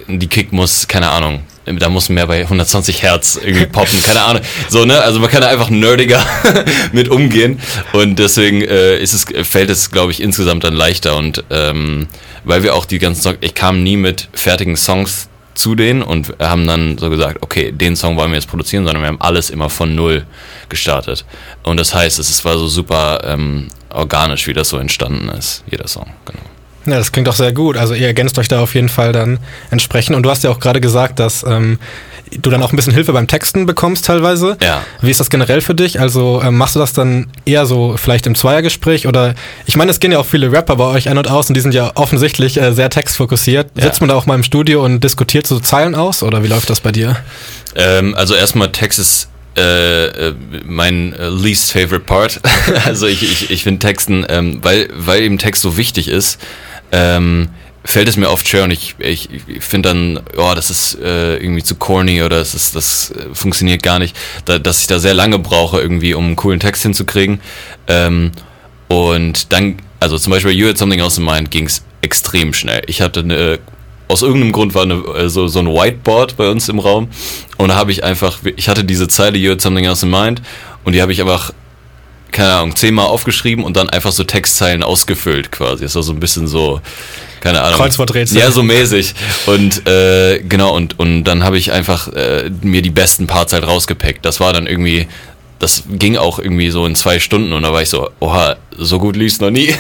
die 0.09 0.27
Kick 0.27 0.53
muss, 0.53 0.89
keine 0.89 1.11
Ahnung, 1.11 1.43
da 1.65 1.89
muss 1.89 2.09
mehr 2.09 2.27
bei 2.27 2.43
120 2.43 3.03
Hertz 3.03 3.39
irgendwie 3.41 3.67
poppen, 3.67 4.03
keine 4.03 4.23
Ahnung. 4.23 4.43
So, 4.69 4.85
ne? 4.85 5.01
Also 5.01 5.21
man 5.21 5.31
kann 5.31 5.43
da 5.43 5.49
einfach 5.49 5.71
nerdiger 5.71 6.25
mit 6.93 7.09
umgehen. 7.09 7.61
Und 7.93 8.19
deswegen 8.19 8.63
äh, 8.63 8.99
ist 8.99 9.13
es, 9.13 9.49
fällt 9.49 9.71
es, 9.71 9.91
glaube 9.91 10.11
ich, 10.11 10.21
insgesamt 10.21 10.65
dann 10.65 10.75
leichter. 10.75 11.17
Und 11.17 11.45
ähm, 11.51 12.09
weil 12.45 12.63
wir 12.65 12.75
auch 12.75 12.85
die 12.85 12.99
ganzen 12.99 13.23
Songs, 13.23 13.39
ich 13.41 13.55
kam 13.55 13.83
nie 13.83 13.97
mit 13.97 14.29
fertigen 14.33 14.77
Songs 14.77 15.29
zu 15.55 15.75
denen 15.75 16.03
und 16.03 16.35
haben 16.39 16.67
dann 16.67 16.99
so 16.99 17.11
gesagt, 17.11 17.39
okay, 17.43 17.73
den 17.73 17.97
Song 17.97 18.17
wollen 18.17 18.31
wir 18.31 18.37
jetzt 18.37 18.49
produzieren, 18.49 18.85
sondern 18.85 19.03
wir 19.03 19.09
haben 19.09 19.21
alles 19.21 19.51
immer 19.51 19.69
von 19.69 19.95
null 19.95 20.25
gestartet. 20.69 21.25
Und 21.63 21.79
das 21.79 21.95
heißt, 21.95 22.19
es 22.19 22.45
war 22.45 22.57
so 22.59 22.67
super 22.67 23.21
ähm, 23.25 23.69
organisch, 23.91 24.47
wie 24.47 24.53
das 24.53 24.69
so 24.69 24.79
entstanden 24.79 25.29
ist, 25.29 25.65
jeder 25.71 25.89
Song, 25.89 26.07
genau. 26.25 26.41
Ja, 26.85 26.99
das 26.99 27.13
klingt 27.13 27.29
doch 27.29 27.37
sehr 27.37 27.53
gut. 27.53 27.77
Also 27.77 27.95
ihr 27.95 28.07
ergänzt 28.09 28.39
euch 28.39 28.49
da 28.49 28.61
auf 28.61 28.75
jeden 28.75 28.89
Fall 28.89 29.13
dann 29.13 29.39
entsprechend. 29.71 30.17
Und 30.17 30.25
du 30.25 30.31
hast 30.31 30.43
ja 30.43 30.51
auch 30.51 30.59
gerade 30.59 30.81
gesagt, 30.81 31.21
dass 31.21 31.45
ähm, 31.45 31.79
du 32.31 32.51
dann 32.51 32.63
auch 32.63 32.73
ein 32.73 32.77
bisschen 32.77 32.95
Hilfe 32.95 33.13
beim 33.13 33.27
Texten 33.27 33.67
bekommst 33.67 34.07
teilweise. 34.07 34.57
Ja. 34.63 34.83
Wie 35.01 35.11
ist 35.11 35.21
das 35.21 35.31
generell 35.31 35.61
für 35.61 35.75
dich? 35.75 36.01
Also 36.01 36.41
ähm, 36.43 36.57
machst 36.57 36.75
du 36.75 36.81
das 36.81 36.93
dann 36.93 37.27
eher 37.45 37.67
so 37.67 37.97
vielleicht 37.97 38.27
im 38.27 38.35
Zweiergespräch 38.35 39.07
oder 39.07 39.35
ich 39.67 39.77
meine, 39.77 39.91
es 39.91 40.01
gehen 40.01 40.13
ja 40.13 40.19
auch 40.19 40.27
viele 40.27 40.51
Rapper 40.51 40.77
bei 40.77 40.85
euch 40.85 41.09
ein 41.09 41.19
und 41.19 41.31
aus 41.31 41.49
und 41.49 41.55
die 41.55 41.61
sind 41.61 41.75
ja 41.75 41.93
offensichtlich 41.95 42.61
äh, 42.61 42.73
sehr 42.73 42.91
textfokussiert. 42.91 43.71
Ja. 43.77 43.85
Sitzt 43.85 44.01
man 44.01 44.09
da 44.09 44.15
auch 44.15 44.27
mal 44.27 44.35
im 44.35 44.45
Studio 44.45 44.85
und 44.85 45.03
diskutiert 45.05 45.47
so 45.47 45.61
Zeilen 45.61 45.95
aus 45.95 46.23
oder 46.23 46.43
wie 46.43 46.49
läuft 46.49 46.71
das 46.71 46.81
bei 46.81 46.93
dir? 46.93 47.17
Ähm, 47.75 48.15
also 48.15 48.35
erstmal 48.35 48.71
Text 48.73 48.99
ist 48.99 49.29
äh, 49.57 50.07
äh, 50.07 50.35
mein 50.65 51.13
äh, 51.13 51.29
least 51.29 51.73
favorite 51.73 52.01
part. 52.01 52.41
also 52.87 53.07
ich, 53.07 53.23
ich, 53.23 53.51
ich 53.51 53.63
finde 53.65 53.81
Texten, 53.81 54.25
ähm, 54.29 54.61
weil, 54.63 54.89
weil 54.95 55.23
eben 55.23 55.39
Text 55.39 55.63
so 55.63 55.77
wichtig 55.77 56.09
ist, 56.09 56.39
ähm, 56.91 57.49
fällt 57.85 58.09
es 58.09 58.17
mir 58.17 58.31
oft 58.31 58.47
schwer 58.49 58.65
und 58.65 58.71
ich, 58.71 58.95
ich, 58.99 59.29
ich 59.47 59.63
finde 59.63 59.89
dann, 59.89 60.21
oh, 60.37 60.53
das 60.55 60.71
ist 60.71 60.99
äh, 61.01 61.37
irgendwie 61.37 61.63
zu 61.63 61.75
corny 61.75 62.23
oder 62.23 62.39
das, 62.39 62.55
ist, 62.55 62.77
das 62.77 63.11
äh, 63.11 63.35
funktioniert 63.35 63.83
gar 63.83 63.99
nicht, 63.99 64.17
da, 64.45 64.59
dass 64.59 64.81
ich 64.81 64.87
da 64.87 64.99
sehr 64.99 65.15
lange 65.15 65.39
brauche 65.39 65.81
irgendwie, 65.81 66.15
um 66.15 66.27
einen 66.27 66.37
coolen 66.37 66.61
Text 66.61 66.83
hinzukriegen. 66.83 67.41
Ähm, 67.89 68.31
und 68.89 69.53
dann, 69.53 69.79
also 70.01 70.19
zum 70.19 70.31
Beispiel 70.31 70.53
You 70.53 70.69
Had 70.69 70.79
Something 70.79 71.01
Else 71.01 71.21
in 71.21 71.27
Mind 71.27 71.51
ging 71.51 71.67
es 71.67 71.83
extrem 72.03 72.53
schnell. 72.53 72.83
Ich 72.87 73.01
hatte 73.01 73.21
eine 73.21 73.59
aus 74.09 74.21
irgendeinem 74.21 74.53
Grund 74.53 74.75
war 74.75 74.83
eine, 74.83 74.95
äh, 74.95 75.29
so, 75.31 75.49
so 75.49 75.59
ein 75.59 75.69
Whiteboard 75.69 76.37
bei 76.37 76.51
uns 76.51 76.69
im 76.69 76.79
Raum 76.79 77.09
und 77.57 77.69
da 77.69 77.77
habe 77.77 77.93
ich 77.93 78.05
einfach, 78.05 78.39
ich 78.57 78.69
hatte 78.69 78.85
diese 78.85 79.09
Zeile 79.09 79.39
You 79.39 79.53
had 79.53 79.63
something 79.63 79.87
else 79.87 80.05
in 80.05 80.13
mind 80.13 80.43
und 80.85 80.93
die 80.93 81.01
habe 81.01 81.13
ich 81.13 81.21
einfach, 81.21 81.53
keine 82.31 82.53
Ahnung, 82.53 82.77
zehnmal 82.77 83.07
aufgeschrieben 83.07 83.65
und 83.65 83.77
dann 83.77 83.89
einfach 83.89 84.13
so 84.13 84.25
Textzeilen 84.25 84.83
ausgefüllt 84.83 85.51
quasi. 85.51 85.85
Das 85.85 85.95
war 85.95 86.03
so 86.03 86.13
ein 86.13 86.21
bisschen 86.21 86.47
so, 86.47 86.83
keine 87.43 87.61
Ahnung. 87.61 87.79
Kreuzworträtsel. 87.79 88.39
Ja, 88.39 88.51
so 88.51 88.63
mäßig. 88.63 89.15
Und 89.47 89.87
äh, 89.87 90.39
genau, 90.41 90.75
und, 90.75 90.99
und 90.99 91.25
dann 91.25 91.43
habe 91.43 91.59
ich 91.59 91.73
einfach 91.73 92.09
äh, 92.09 92.51
mir 92.63 92.83
die 92.83 92.91
besten 92.91 93.27
Parts 93.27 93.53
halt 93.53 93.67
rausgepackt. 93.67 94.25
Das 94.25 94.41
war 94.41 94.53
dann 94.53 94.67
irgendwie 94.67 95.09
das 95.63 95.85
ging 95.89 96.17
auch 96.17 96.41
irgendwie 96.41 96.71
so 96.71 96.85
in 96.87 96.97
zwei 96.97 97.21
Stunden 97.21 97.53
und 97.53 97.63
da 97.63 97.73
war 97.73 97.81
ich 97.83 97.89
so, 97.89 98.11
oha, 98.19 98.57
so 98.77 98.99
gut 98.99 99.15
lief 99.15 99.39
noch 99.39 99.53
nie. 99.53 99.73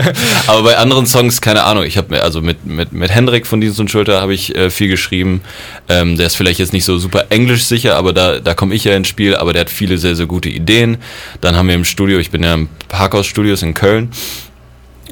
Aber 0.48 0.64
bei 0.64 0.76
anderen 0.76 1.06
Songs, 1.06 1.40
keine 1.40 1.62
Ahnung, 1.62 1.84
ich 1.84 1.96
habe 1.96 2.12
mir, 2.12 2.24
also 2.24 2.40
mit, 2.40 2.66
mit, 2.66 2.92
mit 2.92 3.08
Hendrik 3.12 3.46
von 3.46 3.60
Dienst 3.60 3.78
und 3.78 3.88
Schulter 3.88 4.20
habe 4.20 4.34
ich 4.34 4.56
äh, 4.56 4.68
viel 4.68 4.88
geschrieben. 4.88 5.40
Ähm, 5.88 6.16
der 6.16 6.26
ist 6.26 6.34
vielleicht 6.34 6.58
jetzt 6.58 6.72
nicht 6.72 6.84
so 6.84 6.98
super 6.98 7.26
englisch 7.30 7.66
sicher, 7.66 7.94
aber 7.94 8.12
da, 8.12 8.40
da 8.40 8.54
komme 8.54 8.74
ich 8.74 8.82
ja 8.82 8.96
ins 8.96 9.06
Spiel, 9.06 9.36
aber 9.36 9.52
der 9.52 9.60
hat 9.60 9.70
viele 9.70 9.96
sehr, 9.96 10.16
sehr 10.16 10.26
gute 10.26 10.48
Ideen. 10.48 10.98
Dann 11.40 11.54
haben 11.54 11.68
wir 11.68 11.76
im 11.76 11.84
Studio, 11.84 12.18
ich 12.18 12.32
bin 12.32 12.42
ja 12.42 12.54
im 12.54 12.68
Parkhaus 12.88 13.26
Studios 13.26 13.62
in 13.62 13.74
Köln, 13.74 14.10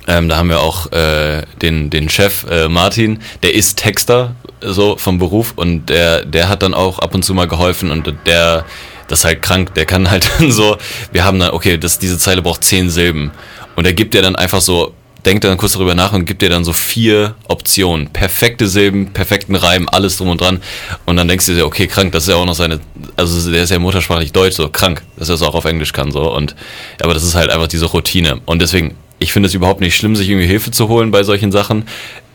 ähm, 0.06 0.28
da 0.28 0.36
haben 0.36 0.48
wir 0.48 0.60
auch 0.60 0.92
äh, 0.92 1.42
den, 1.62 1.90
den 1.90 2.08
Chef 2.08 2.44
äh, 2.50 2.68
Martin, 2.68 3.20
der 3.42 3.54
ist 3.54 3.78
Texter 3.78 4.34
so 4.60 4.96
vom 4.96 5.18
Beruf 5.18 5.52
und 5.56 5.86
der, 5.86 6.24
der 6.24 6.48
hat 6.48 6.62
dann 6.62 6.74
auch 6.74 6.98
ab 6.98 7.14
und 7.14 7.24
zu 7.24 7.34
mal 7.34 7.48
geholfen 7.48 7.90
und 7.90 8.12
der 8.26 8.64
das 9.08 9.20
ist 9.20 9.24
halt 9.24 9.42
krank. 9.42 9.74
Der 9.74 9.86
kann 9.86 10.10
halt 10.10 10.28
dann 10.38 10.52
so, 10.52 10.76
wir 11.12 11.24
haben 11.24 11.38
dann, 11.38 11.50
okay, 11.50 11.78
das, 11.78 11.98
diese 11.98 12.18
Zeile 12.18 12.42
braucht 12.42 12.64
zehn 12.64 12.90
Silben. 12.90 13.30
Und 13.76 13.86
er 13.86 13.92
gibt 13.92 14.14
dir 14.14 14.22
dann 14.22 14.36
einfach 14.36 14.60
so, 14.60 14.94
denkt 15.24 15.44
dann 15.44 15.58
kurz 15.58 15.72
darüber 15.72 15.94
nach 15.94 16.12
und 16.12 16.24
gibt 16.24 16.40
dir 16.40 16.48
dann 16.48 16.64
so 16.64 16.72
vier 16.72 17.34
Optionen. 17.48 18.08
Perfekte 18.08 18.68
Silben, 18.68 19.12
perfekten 19.12 19.56
Reim, 19.56 19.88
alles 19.90 20.16
drum 20.16 20.30
und 20.30 20.40
dran. 20.40 20.62
Und 21.04 21.16
dann 21.16 21.28
denkst 21.28 21.46
du 21.46 21.54
dir, 21.54 21.66
okay, 21.66 21.86
krank, 21.86 22.12
das 22.12 22.24
ist 22.24 22.30
ja 22.30 22.36
auch 22.36 22.46
noch 22.46 22.54
seine, 22.54 22.80
also 23.16 23.50
der 23.50 23.64
ist 23.64 23.70
ja 23.70 23.78
muttersprachlich 23.78 24.32
Deutsch, 24.32 24.56
so 24.56 24.68
krank, 24.68 25.02
dass 25.16 25.28
er 25.28 25.34
es 25.34 25.42
auch 25.42 25.54
auf 25.54 25.64
Englisch 25.64 25.92
kann, 25.92 26.10
so. 26.10 26.32
Und, 26.32 26.54
aber 27.02 27.12
das 27.12 27.24
ist 27.24 27.34
halt 27.34 27.50
einfach 27.50 27.68
diese 27.68 27.86
Routine. 27.86 28.40
Und 28.46 28.62
deswegen, 28.62 28.94
ich 29.18 29.32
finde 29.32 29.48
es 29.48 29.54
überhaupt 29.54 29.80
nicht 29.80 29.96
schlimm, 29.96 30.16
sich 30.16 30.28
irgendwie 30.28 30.46
Hilfe 30.46 30.70
zu 30.70 30.88
holen 30.88 31.10
bei 31.10 31.22
solchen 31.22 31.52
Sachen. 31.52 31.84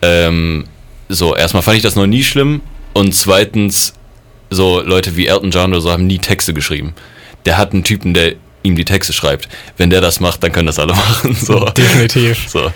Ähm, 0.02 0.64
so, 1.08 1.36
erstmal 1.36 1.62
fand 1.62 1.76
ich 1.76 1.82
das 1.82 1.96
noch 1.96 2.06
nie 2.06 2.22
schlimm. 2.24 2.60
Und 2.92 3.14
zweitens, 3.14 3.94
so 4.50 4.80
Leute 4.80 5.16
wie 5.16 5.26
Elton 5.26 5.50
John 5.50 5.72
oder 5.72 5.80
so 5.80 5.90
haben 5.90 6.06
nie 6.06 6.18
Texte 6.18 6.54
geschrieben. 6.54 6.94
Der 7.46 7.56
hat 7.58 7.72
einen 7.72 7.84
Typen, 7.84 8.14
der 8.14 8.34
ihm 8.62 8.76
die 8.76 8.84
Texte 8.84 9.12
schreibt. 9.12 9.48
Wenn 9.76 9.90
der 9.90 10.00
das 10.00 10.20
macht, 10.20 10.42
dann 10.42 10.52
können 10.52 10.66
das 10.66 10.78
alle 10.78 10.92
machen. 10.94 11.34
So. 11.34 11.64
Definitiv. 11.66 12.48
So. 12.48 12.70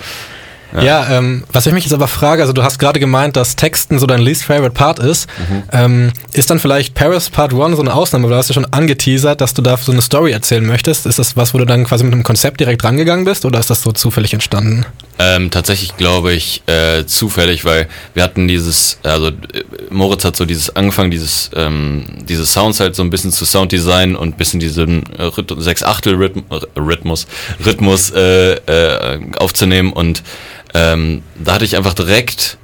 Ja, 0.76 0.82
ja 0.82 1.18
ähm, 1.18 1.44
was 1.52 1.66
ich 1.66 1.72
mich 1.72 1.84
jetzt 1.84 1.92
aber 1.92 2.08
frage, 2.08 2.42
also 2.42 2.52
du 2.52 2.62
hast 2.62 2.78
gerade 2.78 3.00
gemeint, 3.00 3.36
dass 3.36 3.56
Texten 3.56 3.98
so 3.98 4.06
dein 4.06 4.20
least 4.20 4.44
favorite 4.44 4.70
Part 4.70 4.98
ist. 4.98 5.28
Mhm. 5.38 5.62
Ähm, 5.72 6.12
ist 6.32 6.50
dann 6.50 6.58
vielleicht 6.58 6.94
Paris 6.94 7.30
Part 7.30 7.52
1 7.52 7.76
so 7.76 7.82
eine 7.82 7.94
Ausnahme? 7.94 8.24
Weil 8.24 8.30
du 8.32 8.36
hast 8.36 8.48
ja 8.48 8.54
schon 8.54 8.66
angeteasert, 8.72 9.40
dass 9.40 9.54
du 9.54 9.62
da 9.62 9.76
so 9.76 9.92
eine 9.92 10.02
Story 10.02 10.32
erzählen 10.32 10.64
möchtest. 10.64 11.06
Ist 11.06 11.18
das 11.18 11.36
was, 11.36 11.54
wo 11.54 11.58
du 11.58 11.64
dann 11.64 11.84
quasi 11.84 12.04
mit 12.04 12.12
einem 12.12 12.22
Konzept 12.22 12.60
direkt 12.60 12.84
rangegangen 12.84 13.24
bist 13.24 13.44
oder 13.44 13.58
ist 13.58 13.70
das 13.70 13.82
so 13.82 13.92
zufällig 13.92 14.32
entstanden? 14.34 14.86
Ähm, 15.18 15.50
tatsächlich 15.50 15.96
glaube 15.96 16.34
ich 16.34 16.62
äh, 16.66 17.06
zufällig, 17.06 17.64
weil 17.64 17.88
wir 18.12 18.22
hatten 18.22 18.48
dieses, 18.48 18.98
also 19.02 19.30
Moritz 19.90 20.24
hat 20.24 20.36
so 20.36 20.44
dieses 20.44 20.76
angefangen, 20.76 21.10
dieses, 21.10 21.50
ähm, 21.54 22.04
diese 22.28 22.44
Sounds 22.44 22.80
halt 22.80 22.94
so 22.94 23.02
ein 23.02 23.08
bisschen 23.08 23.32
zu 23.32 23.46
Sounddesign 23.46 24.14
und 24.14 24.28
ein 24.28 24.36
bisschen 24.36 24.60
diesen 24.60 25.04
äh, 25.18 25.30
sechs 25.56 25.82
Achtel 25.82 26.16
Rhythmus, 26.76 27.26
Rhythmus 27.64 28.10
äh, 28.10 28.54
äh, 28.56 29.20
aufzunehmen 29.38 29.92
und 29.92 30.22
ähm, 30.74 31.22
da 31.42 31.54
hatte 31.54 31.64
ich 31.64 31.76
einfach 31.76 31.94
direkt 31.94 32.58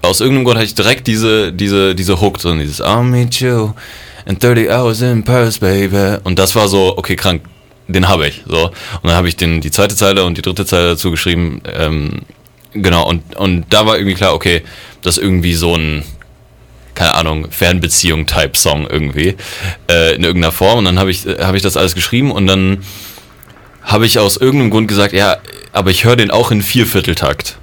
aus 0.00 0.20
irgendeinem 0.20 0.44
Grund 0.44 0.56
hatte 0.56 0.66
ich 0.66 0.74
direkt 0.74 1.06
diese 1.06 1.52
diese 1.52 1.94
diese 1.94 2.20
Hook 2.20 2.40
so 2.40 2.54
dieses 2.54 2.82
I'll 2.82 3.02
meet 3.02 3.40
you 3.40 3.74
in 4.28 4.38
30 4.38 4.70
hours 4.70 5.00
in 5.00 5.22
Paris 5.24 5.58
baby. 5.58 6.18
Und 6.22 6.38
das 6.38 6.54
war 6.54 6.68
so 6.68 6.96
okay 6.96 7.16
krank 7.16 7.42
den 7.88 8.08
habe 8.08 8.28
ich. 8.28 8.42
So. 8.46 8.66
Und 8.66 8.74
dann 9.04 9.14
habe 9.14 9.28
ich 9.28 9.36
den, 9.36 9.60
die 9.60 9.70
zweite 9.70 9.96
Zeile 9.96 10.24
und 10.24 10.38
die 10.38 10.42
dritte 10.42 10.66
Zeile 10.66 10.90
dazu 10.90 11.10
geschrieben. 11.10 11.60
Ähm, 11.74 12.20
genau, 12.72 13.08
und, 13.08 13.36
und 13.36 13.66
da 13.70 13.86
war 13.86 13.96
irgendwie 13.96 14.14
klar, 14.14 14.34
okay, 14.34 14.62
das 15.02 15.16
ist 15.16 15.22
irgendwie 15.24 15.54
so 15.54 15.74
ein, 15.74 16.04
keine 16.94 17.14
Ahnung, 17.14 17.50
Fernbeziehung-Type-Song 17.50 18.86
irgendwie, 18.88 19.36
äh, 19.90 20.14
in 20.14 20.24
irgendeiner 20.24 20.52
Form. 20.52 20.80
Und 20.80 20.84
dann 20.84 20.98
habe 20.98 21.10
ich, 21.10 21.26
hab 21.26 21.54
ich 21.54 21.62
das 21.62 21.76
alles 21.76 21.94
geschrieben 21.94 22.30
und 22.30 22.46
dann 22.46 22.84
habe 23.82 24.04
ich 24.04 24.18
aus 24.18 24.36
irgendeinem 24.36 24.70
Grund 24.70 24.88
gesagt, 24.88 25.14
ja, 25.14 25.38
aber 25.72 25.90
ich 25.90 26.04
höre 26.04 26.16
den 26.16 26.30
auch 26.30 26.50
in 26.50 26.60
Viervierteltakt. 26.60 27.56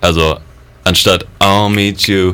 Also, 0.00 0.38
anstatt 0.82 1.26
I'll 1.38 1.68
meet 1.68 2.08
you 2.08 2.32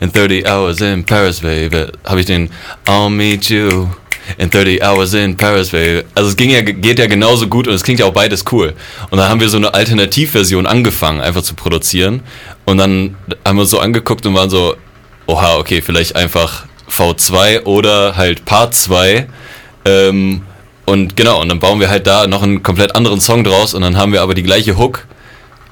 in 0.00 0.12
30 0.12 0.46
hours 0.46 0.80
in 0.80 1.04
Paris, 1.04 1.40
baby, 1.40 1.86
habe 2.04 2.20
ich 2.20 2.26
den 2.26 2.50
I'll 2.86 3.10
meet 3.10 3.46
you 3.46 3.88
in 4.38 4.50
30 4.50 4.82
Hours 4.84 5.14
in 5.14 5.36
Paris, 5.36 5.72
weil 5.72 6.04
also 6.14 6.30
es 6.30 6.36
ging 6.36 6.50
ja, 6.50 6.60
geht 6.62 6.98
ja 6.98 7.06
genauso 7.06 7.46
gut 7.48 7.68
und 7.68 7.74
es 7.74 7.82
klingt 7.82 8.00
ja 8.00 8.06
auch 8.06 8.12
beides 8.12 8.44
cool. 8.52 8.74
Und 9.10 9.18
dann 9.18 9.28
haben 9.28 9.40
wir 9.40 9.48
so 9.48 9.56
eine 9.56 9.74
Alternativversion 9.74 10.66
angefangen, 10.66 11.20
einfach 11.20 11.42
zu 11.42 11.54
produzieren. 11.54 12.22
Und 12.64 12.78
dann 12.78 13.16
haben 13.44 13.56
wir 13.56 13.62
uns 13.62 13.70
so 13.70 13.80
angeguckt 13.80 14.24
und 14.26 14.34
waren 14.34 14.50
so, 14.50 14.76
oha, 15.26 15.56
okay, 15.56 15.82
vielleicht 15.82 16.16
einfach 16.16 16.66
V2 16.90 17.64
oder 17.64 18.16
halt 18.16 18.44
Part 18.44 18.74
2. 18.74 19.26
Ähm, 19.84 20.42
und 20.84 21.16
genau, 21.16 21.40
und 21.40 21.48
dann 21.48 21.58
bauen 21.58 21.80
wir 21.80 21.88
halt 21.88 22.06
da 22.06 22.26
noch 22.26 22.42
einen 22.42 22.62
komplett 22.62 22.94
anderen 22.94 23.20
Song 23.20 23.44
draus 23.44 23.74
und 23.74 23.82
dann 23.82 23.96
haben 23.96 24.12
wir 24.12 24.22
aber 24.22 24.34
die 24.34 24.42
gleiche 24.42 24.76
Hook 24.76 25.06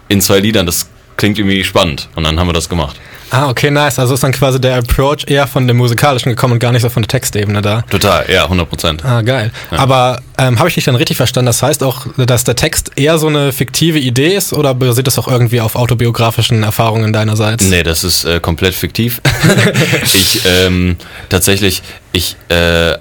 in 0.09 0.21
zwei 0.21 0.41
Liedern. 0.41 0.67
Das 0.67 0.89
klingt 1.17 1.39
irgendwie 1.39 1.65
spannend. 1.65 2.09
Und 2.15 2.25
dann 2.25 2.39
haben 2.39 2.49
wir 2.49 2.53
das 2.53 2.69
gemacht. 2.69 2.97
Ah, 3.31 3.49
okay, 3.49 3.71
nice. 3.71 3.99
Also 3.99 4.15
ist 4.15 4.23
dann 4.23 4.33
quasi 4.33 4.61
der 4.61 4.77
Approach 4.77 5.25
eher 5.27 5.47
von 5.47 5.69
dem 5.69 5.77
musikalischen 5.77 6.31
gekommen 6.31 6.55
und 6.55 6.59
gar 6.59 6.73
nicht 6.73 6.83
so 6.83 6.89
von 6.89 7.03
der 7.03 7.09
Textebene 7.09 7.63
da. 7.63 7.83
Total, 7.83 8.27
ja, 8.31 8.45
100 8.45 8.69
Prozent. 8.69 9.05
Ah, 9.05 9.23
geil. 9.23 9.53
Ja. 9.71 9.79
Aber 9.79 10.21
ähm, 10.37 10.59
habe 10.59 10.69
ich 10.69 10.75
dich 10.75 10.85
dann 10.85 10.97
richtig 10.97 11.17
verstanden? 11.17 11.47
Das 11.47 11.63
heißt 11.63 11.83
auch, 11.85 12.07
dass 12.17 12.45
der 12.45 12.57
Text 12.57 12.93
eher 12.97 13.19
so 13.19 13.29
eine 13.29 13.53
fiktive 13.53 13.99
Idee 13.99 14.35
ist 14.35 14.53
oder 14.53 14.75
basiert 14.75 15.07
das 15.07 15.19
auch 15.19 15.29
irgendwie 15.29 15.61
auf 15.61 15.77
autobiografischen 15.77 16.63
Erfahrungen 16.65 17.13
deinerseits? 17.13 17.65
Nee, 17.69 17.85
das 17.85 18.03
ist 18.03 18.25
äh, 18.25 18.41
komplett 18.41 18.75
fiktiv. 18.75 19.21
ich, 20.03 20.41
ähm, 20.45 20.97
tatsächlich, 21.29 21.83
ich 22.13 22.37
äh, 22.49 22.95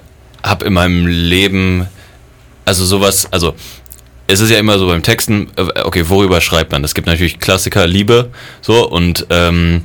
habe 0.44 0.64
in 0.64 0.72
meinem 0.72 1.06
Leben, 1.06 1.86
also 2.64 2.84
sowas, 2.84 3.26
also 3.32 3.54
es 4.28 4.38
ist 4.38 4.50
ja 4.50 4.58
immer 4.58 4.78
so 4.78 4.86
beim 4.86 5.02
Texten, 5.02 5.48
äh, 5.56 5.80
okay, 5.82 6.08
worüber 6.08 6.40
schreibt 6.40 6.70
man? 6.70 6.84
Es 6.84 6.94
gibt 6.94 7.08
natürlich 7.08 7.40
Klassiker, 7.40 7.86
Liebe, 7.86 8.30
so 8.60 8.88
und 8.88 9.26
ähm, 9.30 9.82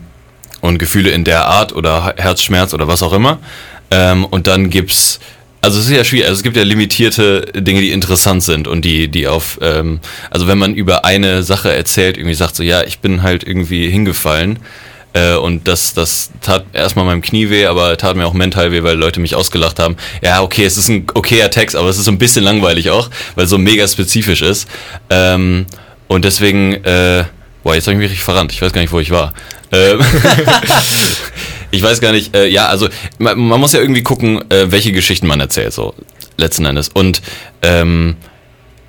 und 0.65 0.77
Gefühle 0.77 1.12
in 1.12 1.24
der 1.24 1.45
Art 1.45 1.74
oder 1.74 2.13
Herzschmerz 2.17 2.74
oder 2.74 2.88
was 2.88 3.03
auch 3.03 3.13
immer. 3.13 3.39
Ähm, 3.91 4.25
und 4.25 4.48
dann 4.48 4.69
gibt's 4.69 5.19
also 5.62 5.79
es 5.79 5.86
ist 5.86 5.91
ja 5.93 6.03
schwierig, 6.03 6.27
also 6.27 6.38
es 6.38 6.43
gibt 6.43 6.57
ja 6.57 6.63
limitierte 6.63 7.41
Dinge, 7.55 7.81
die 7.81 7.91
interessant 7.91 8.43
sind 8.43 8.67
und 8.67 8.86
die, 8.86 9.07
die 9.07 9.27
auf, 9.27 9.57
ähm, 9.63 10.00
also 10.29 10.48
wenn 10.48 10.60
man 10.60 10.75
über 10.75 11.05
eine 11.05 11.41
Sache 11.41 11.74
erzählt, 11.74 12.17
irgendwie 12.17 12.36
sagt 12.36 12.55
so, 12.55 12.62
ja, 12.62 12.84
ich 12.84 13.00
bin 13.00 13.24
halt 13.24 13.43
irgendwie 13.43 13.89
hingefallen 13.89 14.60
äh, 15.13 15.36
und 15.36 15.67
das, 15.67 15.95
das 15.95 16.29
tat 16.41 16.65
erstmal 16.74 17.05
meinem 17.05 17.22
Knie 17.22 17.50
weh, 17.50 17.65
aber 17.65 17.98
tat 17.98 18.15
mir 18.15 18.27
auch 18.27 18.34
mental 18.34 18.72
weh, 18.72 18.84
weil 18.84 18.95
Leute 18.95 19.19
mich 19.19 19.34
ausgelacht 19.34 19.79
haben. 19.79 19.95
Ja, 20.22 20.43
okay, 20.43 20.65
es 20.65 20.77
ist 20.77 20.89
ein 20.89 21.07
okayer 21.13 21.50
Text, 21.50 21.75
aber 21.75 21.89
es 21.89 21.98
ist 21.98 22.05
so 22.05 22.12
ein 22.12 22.19
bisschen 22.19 22.43
langweilig 22.43 22.91
auch, 22.91 23.10
weil 23.34 23.45
es 23.45 23.50
so 23.50 23.57
mega 23.57 23.88
spezifisch 23.88 24.41
ist. 24.41 24.67
Ähm, 25.10 25.65
und 26.07 26.25
deswegen, 26.25 26.74
äh, 26.84 27.24
boah, 27.63 27.74
jetzt 27.74 27.88
habe 27.88 27.93
ich 27.93 28.00
mich 28.00 28.10
richtig 28.12 28.24
verrannt, 28.24 28.51
ich 28.51 28.62
weiß 28.62 28.72
gar 28.72 28.81
nicht, 28.81 28.93
wo 28.93 29.00
ich 29.00 29.10
war. 29.10 29.34
Ähm, 29.75 30.00
ich 31.72 31.84
weiß 31.84 32.00
gar 32.01 32.12
nicht, 32.12 32.36
äh, 32.36 32.48
ja, 32.48 32.67
also 32.67 32.88
man, 33.17 33.38
man, 33.38 33.60
muss 33.60 33.74
ja 33.74 33.82
irgendwie 33.82 34.03
gucken, 34.03 34.50
äh, 34.50 34.72
welche 34.72 34.91
Geschichten 34.91 35.27
man 35.27 35.39
erzählt, 35.39 35.74
so 35.74 35.94
letzten 36.38 36.65
Endes. 36.65 36.89
Und 36.89 37.22
ähm, 37.62 38.15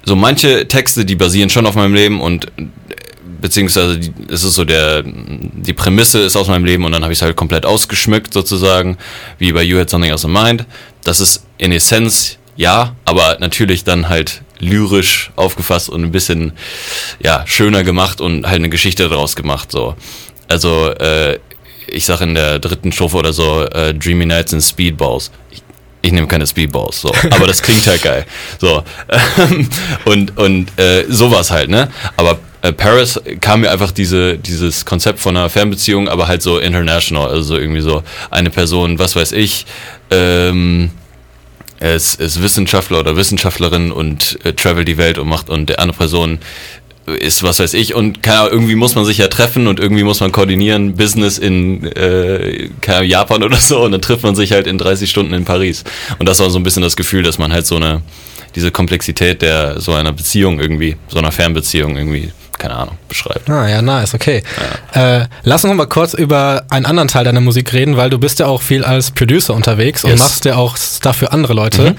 so 0.04 0.14
manche 0.14 0.68
Texte, 0.68 1.04
die 1.04 1.16
basieren 1.16 1.50
schon 1.50 1.66
auf 1.66 1.74
meinem 1.74 1.94
Leben 1.94 2.20
und 2.20 2.46
beziehungsweise 3.40 3.98
die, 3.98 4.12
es 4.28 4.44
ist 4.44 4.54
so 4.54 4.64
der, 4.64 5.02
die 5.04 5.72
Prämisse 5.72 6.20
ist 6.20 6.36
aus 6.36 6.48
meinem 6.48 6.64
Leben 6.64 6.84
und 6.84 6.92
dann 6.92 7.02
habe 7.02 7.12
ich 7.12 7.18
es 7.18 7.22
halt 7.22 7.36
komplett 7.36 7.66
ausgeschmückt 7.66 8.32
sozusagen, 8.32 8.96
wie 9.38 9.52
bei 9.52 9.62
You 9.62 9.78
Had 9.78 9.90
Something 9.90 10.10
Else 10.10 10.26
in 10.26 10.32
Mind. 10.32 10.66
Das 11.04 11.20
ist 11.20 11.44
in 11.58 11.72
Essenz 11.72 12.38
ja, 12.56 12.96
aber 13.04 13.36
natürlich 13.40 13.84
dann 13.84 14.08
halt 14.08 14.42
lyrisch 14.58 15.30
aufgefasst 15.36 15.90
und 15.90 16.02
ein 16.02 16.12
bisschen 16.12 16.52
ja 17.22 17.44
schöner 17.46 17.84
gemacht 17.84 18.20
und 18.20 18.46
halt 18.46 18.56
eine 18.56 18.70
Geschichte 18.70 19.08
daraus 19.08 19.36
gemacht 19.36 19.70
so 19.70 19.94
also 20.48 20.90
äh, 20.90 21.38
ich 21.88 22.04
sag 22.04 22.20
in 22.20 22.34
der 22.34 22.58
dritten 22.58 22.92
Strophe 22.92 23.16
oder 23.16 23.32
so, 23.32 23.64
äh, 23.64 23.94
Dreamy 23.94 24.26
Nights 24.26 24.52
and 24.52 24.62
Speedballs. 24.62 25.30
Ich, 25.50 25.62
ich 26.02 26.12
nehme 26.12 26.26
keine 26.26 26.46
Speedballs, 26.46 27.00
so, 27.00 27.12
aber 27.30 27.46
das 27.46 27.62
klingt 27.62 27.86
halt 27.86 28.02
geil. 28.02 28.26
So. 28.58 28.82
und 30.04 30.36
und 30.36 30.78
äh, 30.78 31.04
sowas 31.08 31.50
halt, 31.50 31.70
ne? 31.70 31.90
Aber 32.16 32.38
äh, 32.62 32.72
Paris 32.72 33.20
kam 33.40 33.60
mir 33.60 33.70
einfach 33.70 33.92
diese, 33.92 34.38
dieses 34.38 34.84
Konzept 34.84 35.20
von 35.20 35.36
einer 35.36 35.48
Fernbeziehung, 35.48 36.08
aber 36.08 36.28
halt 36.28 36.42
so 36.42 36.58
international, 36.58 37.28
also 37.28 37.56
irgendwie 37.56 37.80
so 37.80 38.02
eine 38.30 38.50
Person, 38.50 38.98
was 38.98 39.16
weiß 39.16 39.32
ich, 39.32 39.66
ähm, 40.10 40.90
ist, 41.78 42.20
ist 42.20 42.42
Wissenschaftler 42.42 43.00
oder 43.00 43.16
Wissenschaftlerin 43.16 43.92
und 43.92 44.38
äh, 44.44 44.52
travel 44.54 44.84
die 44.84 44.96
Welt 44.96 45.18
und 45.18 45.28
macht 45.28 45.50
und 45.50 45.68
der 45.68 45.80
andere 45.80 45.98
Person 45.98 46.38
ist, 47.06 47.42
was 47.42 47.58
weiß 47.58 47.74
ich, 47.74 47.94
und 47.94 48.22
keine 48.22 48.48
irgendwie 48.48 48.74
muss 48.74 48.94
man 48.94 49.04
sich 49.04 49.18
ja 49.18 49.28
treffen 49.28 49.66
und 49.66 49.78
irgendwie 49.80 50.02
muss 50.02 50.20
man 50.20 50.32
koordinieren, 50.32 50.94
Business 50.94 51.38
in 51.38 51.84
äh, 51.92 52.68
Japan 53.02 53.42
oder 53.44 53.56
so, 53.56 53.84
und 53.84 53.92
dann 53.92 54.02
trifft 54.02 54.22
man 54.22 54.34
sich 54.34 54.52
halt 54.52 54.66
in 54.66 54.78
30 54.78 55.08
Stunden 55.08 55.32
in 55.32 55.44
Paris. 55.44 55.84
Und 56.18 56.28
das 56.28 56.40
war 56.40 56.50
so 56.50 56.58
ein 56.58 56.62
bisschen 56.62 56.82
das 56.82 56.96
Gefühl, 56.96 57.22
dass 57.22 57.38
man 57.38 57.52
halt 57.52 57.66
so 57.66 57.76
eine, 57.76 58.02
diese 58.54 58.70
Komplexität 58.70 59.42
der 59.42 59.80
so 59.80 59.92
einer 59.92 60.12
Beziehung 60.12 60.60
irgendwie, 60.60 60.96
so 61.08 61.18
einer 61.18 61.32
Fernbeziehung 61.32 61.96
irgendwie 61.96 62.30
keine 62.58 62.74
Ahnung, 62.74 62.98
beschreibt. 63.08 63.48
Ah, 63.48 63.68
ja, 63.68 63.82
nice, 63.82 64.14
okay. 64.14 64.42
Ja. 64.94 65.20
Äh, 65.20 65.26
lass 65.42 65.64
uns 65.64 65.70
noch 65.70 65.76
mal 65.76 65.86
kurz 65.86 66.14
über 66.14 66.64
einen 66.70 66.86
anderen 66.86 67.08
Teil 67.08 67.24
deiner 67.24 67.40
Musik 67.40 67.72
reden, 67.72 67.96
weil 67.96 68.10
du 68.10 68.18
bist 68.18 68.38
ja 68.38 68.46
auch 68.46 68.62
viel 68.62 68.84
als 68.84 69.10
Producer 69.10 69.54
unterwegs 69.54 70.02
yes. 70.02 70.12
und 70.12 70.18
machst 70.18 70.44
ja 70.44 70.56
auch 70.56 70.76
Stuff 70.76 71.16
für 71.16 71.32
andere 71.32 71.54
Leute. 71.54 71.90
Mhm. 71.90 71.96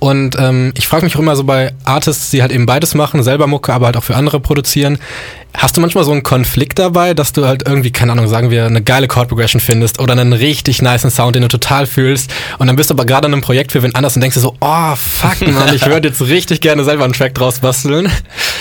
Und 0.00 0.36
ähm, 0.38 0.72
ich 0.76 0.86
frage 0.86 1.04
mich 1.04 1.16
auch 1.16 1.20
immer 1.20 1.34
so 1.34 1.44
bei 1.44 1.72
Artists, 1.84 2.30
die 2.30 2.42
halt 2.42 2.52
eben 2.52 2.66
beides 2.66 2.94
machen, 2.94 3.22
selber 3.22 3.46
Mucke, 3.46 3.72
aber 3.72 3.86
halt 3.86 3.96
auch 3.96 4.04
für 4.04 4.14
andere 4.14 4.38
produzieren. 4.38 4.98
Hast 5.56 5.76
du 5.76 5.80
manchmal 5.80 6.04
so 6.04 6.12
einen 6.12 6.22
Konflikt 6.22 6.78
dabei, 6.78 7.14
dass 7.14 7.32
du 7.32 7.46
halt 7.46 7.66
irgendwie, 7.66 7.90
keine 7.90 8.12
Ahnung, 8.12 8.28
sagen 8.28 8.50
wir, 8.50 8.66
eine 8.66 8.82
geile 8.82 9.08
Chord 9.08 9.28
Progression 9.28 9.60
findest 9.60 9.98
oder 9.98 10.12
einen 10.12 10.34
richtig 10.34 10.82
niceen 10.82 11.10
Sound, 11.10 11.34
den 11.34 11.42
du 11.42 11.48
total 11.48 11.86
fühlst 11.86 12.30
und 12.58 12.66
dann 12.68 12.76
bist 12.76 12.90
du 12.90 12.94
aber 12.94 13.06
gerade 13.06 13.26
an 13.26 13.32
einem 13.32 13.42
Projekt 13.42 13.72
für 13.72 13.82
wen 13.82 13.94
anders 13.94 14.14
und 14.14 14.20
denkst 14.20 14.34
dir 14.34 14.40
so, 14.40 14.54
oh 14.60 14.94
fuck 14.94 15.40
man, 15.48 15.74
ich 15.74 15.84
würde 15.86 16.08
jetzt 16.08 16.20
richtig 16.20 16.60
gerne 16.60 16.84
selber 16.84 17.04
einen 17.04 17.14
Track 17.14 17.34
draus 17.34 17.58
basteln. 17.60 18.10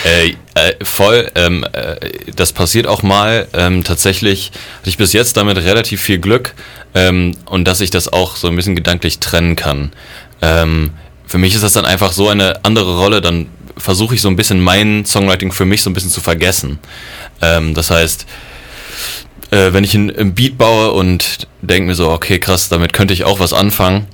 Äh, 0.05 0.29
äh, 0.55 0.73
voll, 0.83 1.29
ähm, 1.35 1.65
äh, 1.71 1.86
das 2.35 2.53
passiert 2.53 2.87
auch 2.87 3.03
mal. 3.03 3.47
Ähm, 3.53 3.83
tatsächlich 3.83 4.51
hatte 4.79 4.89
ich 4.89 4.97
bis 4.97 5.13
jetzt 5.13 5.37
damit 5.37 5.57
relativ 5.57 6.01
viel 6.01 6.19
Glück 6.19 6.53
ähm, 6.93 7.35
und 7.45 7.67
dass 7.67 7.81
ich 7.81 7.89
das 7.89 8.11
auch 8.11 8.35
so 8.35 8.47
ein 8.47 8.55
bisschen 8.55 8.75
gedanklich 8.75 9.19
trennen 9.19 9.55
kann. 9.55 9.91
Ähm, 10.41 10.91
für 11.25 11.37
mich 11.37 11.55
ist 11.55 11.63
das 11.63 11.73
dann 11.73 11.85
einfach 11.85 12.11
so 12.11 12.29
eine 12.29 12.63
andere 12.63 12.97
Rolle, 12.97 13.21
dann 13.21 13.47
versuche 13.77 14.15
ich 14.15 14.21
so 14.21 14.29
ein 14.29 14.35
bisschen 14.35 14.61
mein 14.61 15.05
Songwriting 15.05 15.51
für 15.51 15.65
mich 15.65 15.81
so 15.83 15.89
ein 15.89 15.93
bisschen 15.93 16.09
zu 16.09 16.21
vergessen. 16.21 16.79
Ähm, 17.41 17.73
das 17.73 17.91
heißt, 17.91 18.25
äh, 19.51 19.73
wenn 19.73 19.83
ich 19.83 19.93
ein 19.93 20.33
Beat 20.33 20.57
baue 20.57 20.91
und 20.91 21.47
denke 21.61 21.87
mir 21.87 21.95
so, 21.95 22.09
okay, 22.09 22.39
krass, 22.39 22.69
damit 22.69 22.93
könnte 22.93 23.13
ich 23.13 23.23
auch 23.23 23.39
was 23.39 23.53
anfangen, 23.53 24.07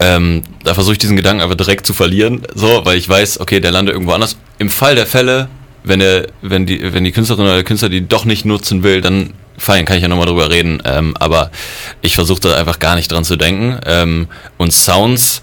ähm, 0.00 0.42
da 0.62 0.74
versuche 0.74 0.92
ich 0.92 0.98
diesen 0.98 1.16
Gedanken 1.16 1.42
einfach 1.42 1.56
direkt 1.56 1.86
zu 1.86 1.92
verlieren, 1.92 2.42
so, 2.54 2.84
weil 2.84 2.96
ich 2.96 3.08
weiß, 3.08 3.40
okay, 3.40 3.60
der 3.60 3.72
landet 3.72 3.94
irgendwo 3.94 4.12
anders. 4.12 4.36
Im 4.58 4.70
Fall 4.70 4.94
der 4.94 5.06
Fälle, 5.06 5.48
wenn 5.84 6.00
er, 6.00 6.26
wenn 6.42 6.66
die, 6.66 6.92
wenn 6.92 7.04
die 7.04 7.12
Künstlerin 7.12 7.44
oder 7.44 7.54
der 7.54 7.64
Künstler 7.64 7.88
die 7.88 8.06
doch 8.06 8.24
nicht 8.24 8.44
nutzen 8.44 8.82
will, 8.82 9.00
dann 9.00 9.34
fein, 9.56 9.84
kann 9.84 9.96
ich 9.96 10.02
ja 10.02 10.08
nochmal 10.08 10.26
drüber 10.26 10.50
reden. 10.50 10.82
Ähm, 10.84 11.16
aber 11.18 11.50
ich 12.00 12.14
versuche 12.14 12.40
da 12.40 12.56
einfach 12.56 12.78
gar 12.78 12.96
nicht 12.96 13.10
dran 13.10 13.24
zu 13.24 13.36
denken. 13.36 13.78
Ähm, 13.86 14.28
und 14.56 14.72
Sounds 14.72 15.42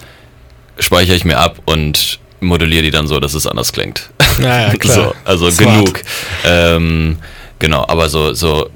speichere 0.80 1.16
ich 1.16 1.26
mir 1.26 1.38
ab 1.38 1.60
und 1.66 2.20
modelliere 2.40 2.84
die 2.84 2.92
dann 2.92 3.08
so, 3.08 3.20
dass 3.20 3.34
es 3.34 3.48
anders 3.48 3.74
klingt. 3.74 4.10
Naja, 4.40 4.74
klar. 4.80 4.96
So, 4.96 5.16
also 5.24 5.52
Smart. 5.52 5.86
genug. 5.86 6.02
Ähm, 6.46 7.18
genau, 7.60 7.86
aber 7.88 8.10
so, 8.10 8.34
so, 8.34 8.70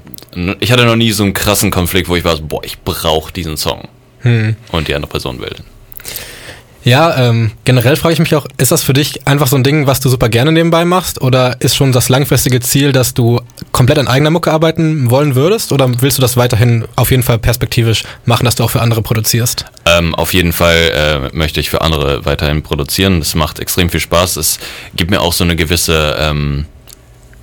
ich 0.60 0.72
hatte 0.72 0.84
noch 0.84 0.96
nie 0.96 1.12
so 1.12 1.22
einen 1.22 1.34
krassen 1.34 1.70
Konflikt, 1.70 2.08
wo 2.08 2.16
ich 2.16 2.24
war 2.24 2.36
so, 2.36 2.42
boah, 2.42 2.64
ich 2.64 2.80
brauche 2.80 3.32
diesen 3.32 3.56
Song. 3.56 3.88
Hm. 4.20 4.56
Und 4.72 4.88
die 4.88 4.94
andere 4.94 5.10
Person 5.10 5.40
will. 5.40 5.56
Ja, 6.82 7.28
ähm, 7.28 7.52
generell 7.64 7.96
frage 7.96 8.14
ich 8.14 8.20
mich 8.20 8.34
auch, 8.34 8.46
ist 8.56 8.72
das 8.72 8.82
für 8.82 8.94
dich 8.94 9.26
einfach 9.26 9.46
so 9.46 9.56
ein 9.56 9.62
Ding, 9.62 9.86
was 9.86 10.00
du 10.00 10.08
super 10.08 10.28
gerne 10.30 10.50
nebenbei 10.50 10.84
machst? 10.84 11.20
Oder 11.20 11.60
ist 11.60 11.76
schon 11.76 11.92
das 11.92 12.08
langfristige 12.08 12.60
Ziel, 12.60 12.92
dass 12.92 13.12
du 13.12 13.40
komplett 13.70 13.98
an 13.98 14.08
eigener 14.08 14.30
Mucke 14.30 14.50
arbeiten 14.50 15.10
wollen 15.10 15.34
würdest? 15.34 15.72
Oder 15.72 16.00
willst 16.00 16.16
du 16.16 16.22
das 16.22 16.36
weiterhin 16.36 16.86
auf 16.96 17.10
jeden 17.10 17.22
Fall 17.22 17.38
perspektivisch 17.38 18.04
machen, 18.24 18.44
dass 18.44 18.54
du 18.54 18.64
auch 18.64 18.70
für 18.70 18.80
andere 18.80 19.02
produzierst? 19.02 19.66
Ähm, 19.84 20.14
auf 20.14 20.32
jeden 20.32 20.52
Fall 20.52 21.30
äh, 21.32 21.36
möchte 21.36 21.60
ich 21.60 21.68
für 21.68 21.82
andere 21.82 22.24
weiterhin 22.24 22.62
produzieren. 22.62 23.18
Das 23.20 23.34
macht 23.34 23.58
extrem 23.58 23.90
viel 23.90 24.00
Spaß. 24.00 24.36
Es 24.36 24.58
gibt 24.96 25.10
mir 25.10 25.20
auch 25.20 25.32
so 25.32 25.44
eine 25.44 25.56
gewisse... 25.56 26.16
Ähm 26.18 26.66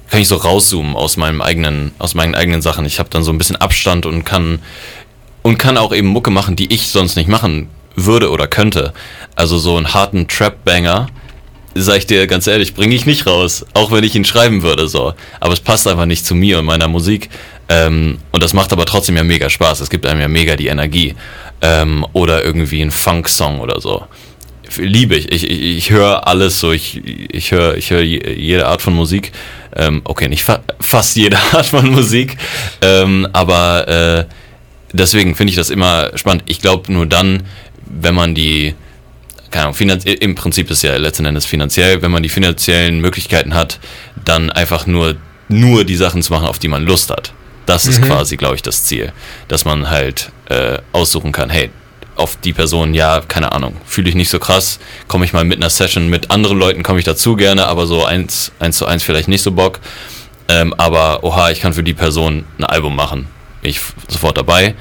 kann 0.10 0.22
ich 0.22 0.30
so 0.30 0.38
rauszoomen 0.38 0.96
aus 0.96 1.18
meinem 1.18 1.42
eigenen, 1.42 1.92
aus 2.00 2.14
meinen 2.14 2.34
eigenen 2.34 2.62
Sachen. 2.62 2.86
Ich 2.86 2.98
habe 2.98 3.10
dann 3.10 3.24
so 3.24 3.32
ein 3.34 3.38
bisschen 3.38 3.58
Abstand 3.58 4.06
und 4.06 4.24
kann 4.24 4.60
und 5.42 5.58
kann 5.58 5.78
auch 5.78 5.94
eben 5.94 6.08
Mucke 6.08 6.32
machen, 6.32 6.56
die 6.56 6.74
ich 6.74 6.88
sonst 6.88 7.18
nicht 7.18 7.28
machen 7.28 7.68
würde 7.98 8.32
oder 8.32 8.48
könnte. 8.48 8.94
Also 9.36 9.58
so 9.58 9.76
einen 9.76 9.94
harten 9.94 10.28
Trap-Banger, 10.30 11.08
sag 11.76 11.98
ich 11.98 12.08
dir 12.08 12.28
ganz 12.28 12.48
ehrlich, 12.48 12.74
bringe 12.74 12.96
ich 12.96 13.06
nicht 13.06 13.28
raus, 13.28 13.66
auch 13.74 13.92
wenn 13.92 14.04
ich 14.04 14.16
ihn 14.16 14.24
schreiben 14.24 14.64
würde 14.64 14.88
so. 14.88 15.14
Aber 15.40 15.54
es 15.54 15.60
passt 15.60 15.88
einfach 15.88 16.06
nicht 16.06 16.26
zu 16.26 16.36
mir 16.36 16.60
und 16.60 16.66
meiner 16.66 16.88
Musik. 16.88 17.30
Ähm, 17.70 18.20
und 18.32 18.44
das 18.44 18.54
macht 18.54 18.72
aber 18.72 18.86
trotzdem 18.86 19.18
ja 19.18 19.24
mega 19.24 19.50
Spaß. 19.50 19.82
Es 19.82 19.90
gibt 19.90 20.06
einem 20.06 20.22
ja 20.22 20.28
mega 20.28 20.56
die 20.56 20.68
Energie. 20.68 21.16
Ähm, 21.62 22.06
oder 22.14 22.46
irgendwie 22.46 22.82
ein 22.82 22.92
Funk-Song 22.92 23.60
oder 23.60 23.82
so. 23.82 24.06
Liebe 24.78 25.16
ich. 25.16 25.32
Ich, 25.32 25.50
ich, 25.50 25.78
ich 25.78 25.90
höre 25.90 26.28
alles 26.28 26.60
so. 26.60 26.72
Ich, 26.72 27.02
ich 27.06 27.52
höre 27.52 27.76
ich 27.78 27.90
hör 27.90 28.02
jede 28.02 28.68
Art 28.68 28.82
von 28.82 28.94
Musik. 28.94 29.32
Ähm, 29.76 30.02
okay, 30.04 30.28
nicht 30.28 30.44
fa 30.44 30.62
fast 30.80 31.16
jede 31.16 31.38
Art 31.52 31.66
von 31.66 31.90
Musik. 31.90 32.38
Ähm, 32.82 33.28
aber 33.34 33.88
äh, 33.88 34.26
deswegen 34.94 35.36
finde 35.36 35.52
ich 35.52 35.58
das 35.58 35.70
immer 35.70 36.12
spannend. 36.16 36.44
Ich 36.48 36.62
glaube 36.62 36.92
nur 36.92 37.06
dann, 37.06 37.44
wenn 37.90 38.16
man 38.16 38.36
die, 38.36 38.76
keine 39.52 39.68
Ahnung, 39.68 40.02
im 40.04 40.36
Prinzip 40.36 40.70
ist 40.72 40.84
ja 40.84 40.96
letzten 40.98 41.26
Endes 41.26 41.46
finanziell, 41.46 42.02
wenn 42.02 42.12
man 42.12 42.24
die 42.24 42.30
finanziellen 42.30 43.00
Möglichkeiten 43.00 43.54
hat, 43.54 43.80
dann 44.24 44.52
einfach 44.52 44.86
nur, 44.86 45.16
nur 45.48 45.84
die 45.84 45.96
Sachen 45.96 46.22
zu 46.22 46.34
machen, 46.34 46.48
auf 46.48 46.60
die 46.60 46.68
man 46.68 46.86
Lust 46.86 47.10
hat. 47.10 47.34
Das 47.66 47.86
ist 47.86 48.00
mhm. 48.00 48.06
quasi, 48.06 48.38
glaube 48.38 48.56
ich, 48.56 48.62
das 48.62 48.86
Ziel. 48.86 49.12
Dass 49.48 49.66
man 49.66 49.90
halt 49.90 50.32
äh, 50.50 50.80
aussuchen 50.94 51.32
kann, 51.32 51.50
hey, 51.50 51.70
auf 52.16 52.36
die 52.38 52.54
Person, 52.54 52.94
ja, 52.94 53.22
keine 53.28 53.52
Ahnung, 53.52 53.76
fühle 53.86 54.10
ich 54.10 54.16
nicht 54.16 54.30
so 54.30 54.40
krass, 54.40 54.80
komme 55.08 55.26
ich 55.26 55.34
mal 55.34 55.44
mit 55.44 55.58
einer 55.58 55.70
Session, 55.70 56.10
mit 56.10 56.32
anderen 56.32 56.58
Leuten 56.58 56.82
komme 56.82 57.00
ich 57.00 57.06
dazu 57.06 57.36
gerne, 57.36 57.68
aber 57.68 57.86
so 57.86 58.04
eins, 58.06 58.52
eins 58.60 58.78
zu 58.78 58.86
eins 58.86 59.04
vielleicht 59.04 59.28
nicht 59.28 59.44
so 59.44 59.52
Bock. 59.52 59.80
Ähm, 60.50 60.74
aber 60.78 61.24
oha, 61.24 61.52
ich 61.52 61.60
kann 61.60 61.74
für 61.74 61.84
die 61.84 61.94
Person 61.94 62.46
ein 62.58 62.64
Album 62.64 62.96
machen. 62.96 63.28
Bin 63.62 63.72
ich 63.72 63.82
sofort 64.08 64.38
dabei 64.38 64.76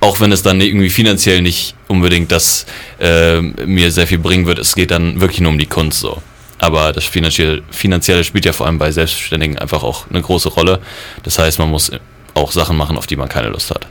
auch 0.00 0.20
wenn 0.20 0.32
es 0.32 0.42
dann 0.42 0.60
irgendwie 0.60 0.90
finanziell 0.90 1.42
nicht 1.42 1.74
unbedingt 1.88 2.32
das 2.32 2.66
äh, 2.98 3.40
mir 3.40 3.92
sehr 3.92 4.06
viel 4.06 4.18
bringen 4.18 4.46
wird, 4.46 4.58
es 4.58 4.74
geht 4.74 4.90
dann 4.90 5.20
wirklich 5.20 5.40
nur 5.40 5.50
um 5.50 5.58
die 5.58 5.66
Kunst 5.66 6.00
so. 6.00 6.22
Aber 6.58 6.92
das 6.92 7.04
Finanzielle, 7.04 7.62
Finanzielle 7.70 8.24
spielt 8.24 8.44
ja 8.44 8.52
vor 8.52 8.66
allem 8.66 8.78
bei 8.78 8.90
Selbstständigen 8.92 9.58
einfach 9.58 9.82
auch 9.82 10.08
eine 10.10 10.20
große 10.20 10.50
Rolle. 10.50 10.80
Das 11.22 11.38
heißt, 11.38 11.58
man 11.58 11.70
muss 11.70 11.90
auch 12.34 12.52
Sachen 12.52 12.76
machen, 12.76 12.98
auf 12.98 13.06
die 13.06 13.16
man 13.16 13.28
keine 13.28 13.48
Lust 13.48 13.70
hat. 13.70 13.86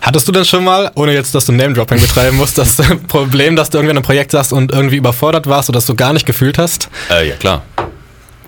Hattest 0.00 0.28
du 0.28 0.32
denn 0.32 0.44
schon 0.44 0.64
mal, 0.64 0.90
ohne 0.94 1.12
jetzt, 1.12 1.34
dass 1.34 1.46
du 1.46 1.52
Name-Dropping 1.52 2.00
betreiben 2.00 2.36
musst, 2.36 2.56
das 2.56 2.76
Problem, 3.08 3.56
dass 3.56 3.70
du 3.70 3.78
irgendwie 3.78 3.90
in 3.90 3.96
einem 3.96 4.04
Projekt 4.04 4.30
saßt 4.30 4.52
und 4.52 4.72
irgendwie 4.72 4.96
überfordert 4.96 5.46
warst 5.46 5.68
oder 5.68 5.78
das 5.78 5.86
du 5.86 5.94
gar 5.94 6.12
nicht 6.12 6.24
gefühlt 6.24 6.56
hast? 6.56 6.88
Äh, 7.10 7.30
ja, 7.30 7.36
klar. 7.36 7.62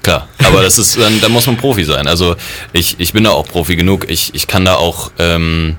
Klar, 0.03 0.29
aber 0.45 0.63
das 0.63 0.79
ist, 0.79 0.99
dann, 0.99 1.21
da 1.21 1.29
muss 1.29 1.47
man 1.47 1.59
Profi 1.59 1.85
sein. 1.85 2.07
Also 2.07 2.35
ich, 2.73 2.99
ich 2.99 3.13
bin 3.13 3.25
da 3.25 3.31
auch 3.33 3.47
Profi 3.47 3.77
genug. 3.77 4.09
Ich, 4.09 4.35
ich 4.35 4.47
kann 4.47 4.65
da 4.65 4.77
auch 4.77 5.11
ähm, 5.19 5.77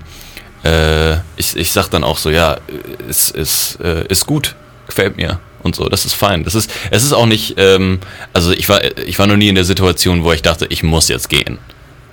äh, 0.63 1.13
ich, 1.38 1.56
ich 1.56 1.72
sag 1.72 1.89
dann 1.89 2.03
auch 2.03 2.18
so, 2.18 2.30
ja, 2.30 2.58
es 3.10 3.30
ist, 3.30 3.80
äh, 3.82 4.06
ist 4.08 4.25
gut, 4.25 4.56
gefällt 4.88 5.18
mir 5.18 5.39
und 5.63 5.75
so, 5.75 5.89
das 5.89 6.06
ist 6.06 6.13
fein. 6.13 6.44
Das 6.44 6.56
ist, 6.56 6.72
es 6.89 7.03
ist 7.03 7.13
auch 7.13 7.25
nicht, 7.25 7.56
ähm, 7.58 8.00
also 8.34 8.52
ich 8.52 8.67
war, 8.69 8.84
ich 8.97 9.17
war 9.19 9.28
noch 9.28 9.38
nie 9.38 9.50
in 9.50 9.56
der 9.56 9.63
Situation, 9.63 10.24
wo 10.24 10.32
ich 10.32 10.41
dachte, 10.41 10.67
ich 10.69 10.84
muss 10.84 11.08
jetzt 11.08 11.30
gehen. 11.30 11.60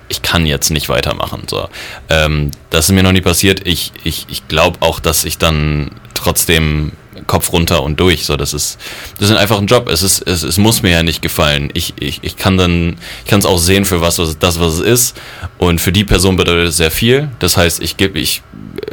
Ich 0.07 0.21
kann 0.23 0.45
jetzt 0.45 0.71
nicht 0.71 0.89
weitermachen. 0.89 1.43
So. 1.47 1.69
Ähm, 2.09 2.51
das 2.71 2.85
ist 2.85 2.95
mir 2.95 3.03
noch 3.03 3.11
nie 3.11 3.21
passiert. 3.21 3.67
Ich, 3.67 3.91
ich, 4.03 4.25
ich 4.29 4.47
glaube 4.47 4.77
auch, 4.81 4.99
dass 4.99 5.23
ich 5.23 5.37
dann 5.37 5.91
trotzdem 6.15 6.93
Kopf 7.29 7.53
runter 7.53 7.83
und 7.83 7.99
durch. 7.99 8.25
So, 8.25 8.35
das 8.35 8.53
ist, 8.53 8.79
das 9.19 9.29
ist 9.29 9.37
einfach 9.37 9.59
ein 9.59 9.67
Job. 9.67 9.87
Es 9.87 10.01
ist, 10.01 10.27
es, 10.27 10.41
es 10.41 10.57
muss 10.57 10.81
mir 10.81 10.89
ja 10.89 11.03
nicht 11.03 11.21
gefallen. 11.21 11.69
Ich, 11.75 11.93
ich, 11.99 12.19
ich 12.23 12.35
kann 12.35 12.57
dann, 12.57 12.97
ich 13.23 13.29
kann 13.29 13.39
es 13.39 13.45
auch 13.45 13.59
sehen 13.59 13.85
für 13.85 14.01
was, 14.01 14.17
was 14.17 14.39
das, 14.39 14.59
was 14.59 14.73
es 14.73 14.79
ist. 14.79 15.17
Und 15.59 15.79
für 15.79 15.91
die 15.91 16.03
Person 16.03 16.35
bedeutet 16.35 16.69
es 16.69 16.77
sehr 16.77 16.89
viel. 16.89 17.29
Das 17.37 17.55
heißt, 17.55 17.81
ich 17.83 17.97
gebe, 17.97 18.17
ich, 18.17 18.41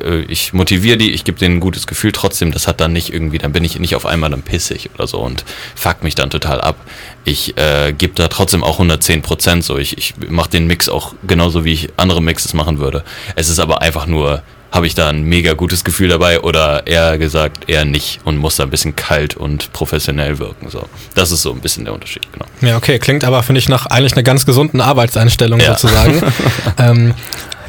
äh, 0.04 0.20
ich 0.28 0.52
motiviere 0.52 0.98
die, 0.98 1.12
ich 1.12 1.24
gebe 1.24 1.38
denen 1.38 1.56
ein 1.56 1.60
gutes 1.60 1.86
Gefühl 1.86 2.12
trotzdem. 2.12 2.52
Das 2.52 2.68
hat 2.68 2.80
dann 2.80 2.92
nicht 2.92 3.12
irgendwie, 3.12 3.38
dann 3.38 3.52
bin 3.52 3.64
ich 3.64 3.78
nicht 3.78 3.96
auf 3.96 4.04
einmal 4.04 4.28
dann 4.28 4.42
pissig 4.42 4.90
oder 4.94 5.06
so 5.06 5.18
und 5.20 5.44
fuck 5.74 6.02
mich 6.02 6.14
dann 6.14 6.28
total 6.28 6.60
ab. 6.60 6.76
Ich 7.24 7.56
äh, 7.56 7.94
gebe 7.96 8.12
da 8.14 8.28
trotzdem 8.28 8.62
auch 8.62 8.74
110 8.74 9.22
Prozent 9.22 9.64
so. 9.64 9.78
Ich, 9.78 9.96
ich 9.96 10.14
mache 10.28 10.50
den 10.50 10.66
Mix 10.66 10.90
auch 10.90 11.14
genauso, 11.26 11.64
wie 11.64 11.72
ich 11.72 11.88
andere 11.96 12.20
Mixes 12.20 12.52
machen 12.52 12.78
würde. 12.78 13.02
Es 13.34 13.48
ist 13.48 13.58
aber 13.58 13.80
einfach 13.80 14.06
nur 14.06 14.42
habe 14.76 14.86
ich 14.86 14.94
da 14.94 15.08
ein 15.08 15.22
mega 15.22 15.54
gutes 15.54 15.84
Gefühl 15.84 16.10
dabei 16.10 16.40
oder 16.40 16.86
eher 16.86 17.16
gesagt 17.16 17.68
eher 17.68 17.86
nicht 17.86 18.20
und 18.24 18.36
muss 18.36 18.56
da 18.56 18.64
ein 18.64 18.70
bisschen 18.70 18.94
kalt 18.94 19.34
und 19.34 19.72
professionell 19.72 20.38
wirken. 20.38 20.68
So, 20.68 20.86
das 21.14 21.32
ist 21.32 21.40
so 21.40 21.52
ein 21.52 21.60
bisschen 21.60 21.86
der 21.86 21.94
Unterschied, 21.94 22.30
genau. 22.30 22.44
Ja, 22.60 22.76
okay, 22.76 22.98
klingt 22.98 23.24
aber 23.24 23.42
finde 23.42 23.58
ich 23.58 23.70
nach 23.70 23.86
eigentlich 23.86 24.12
einer 24.12 24.22
ganz 24.22 24.44
gesunden 24.44 24.82
Arbeitseinstellung 24.82 25.60
ja. 25.60 25.78
sozusagen. 25.78 26.22
ähm, 26.78 27.14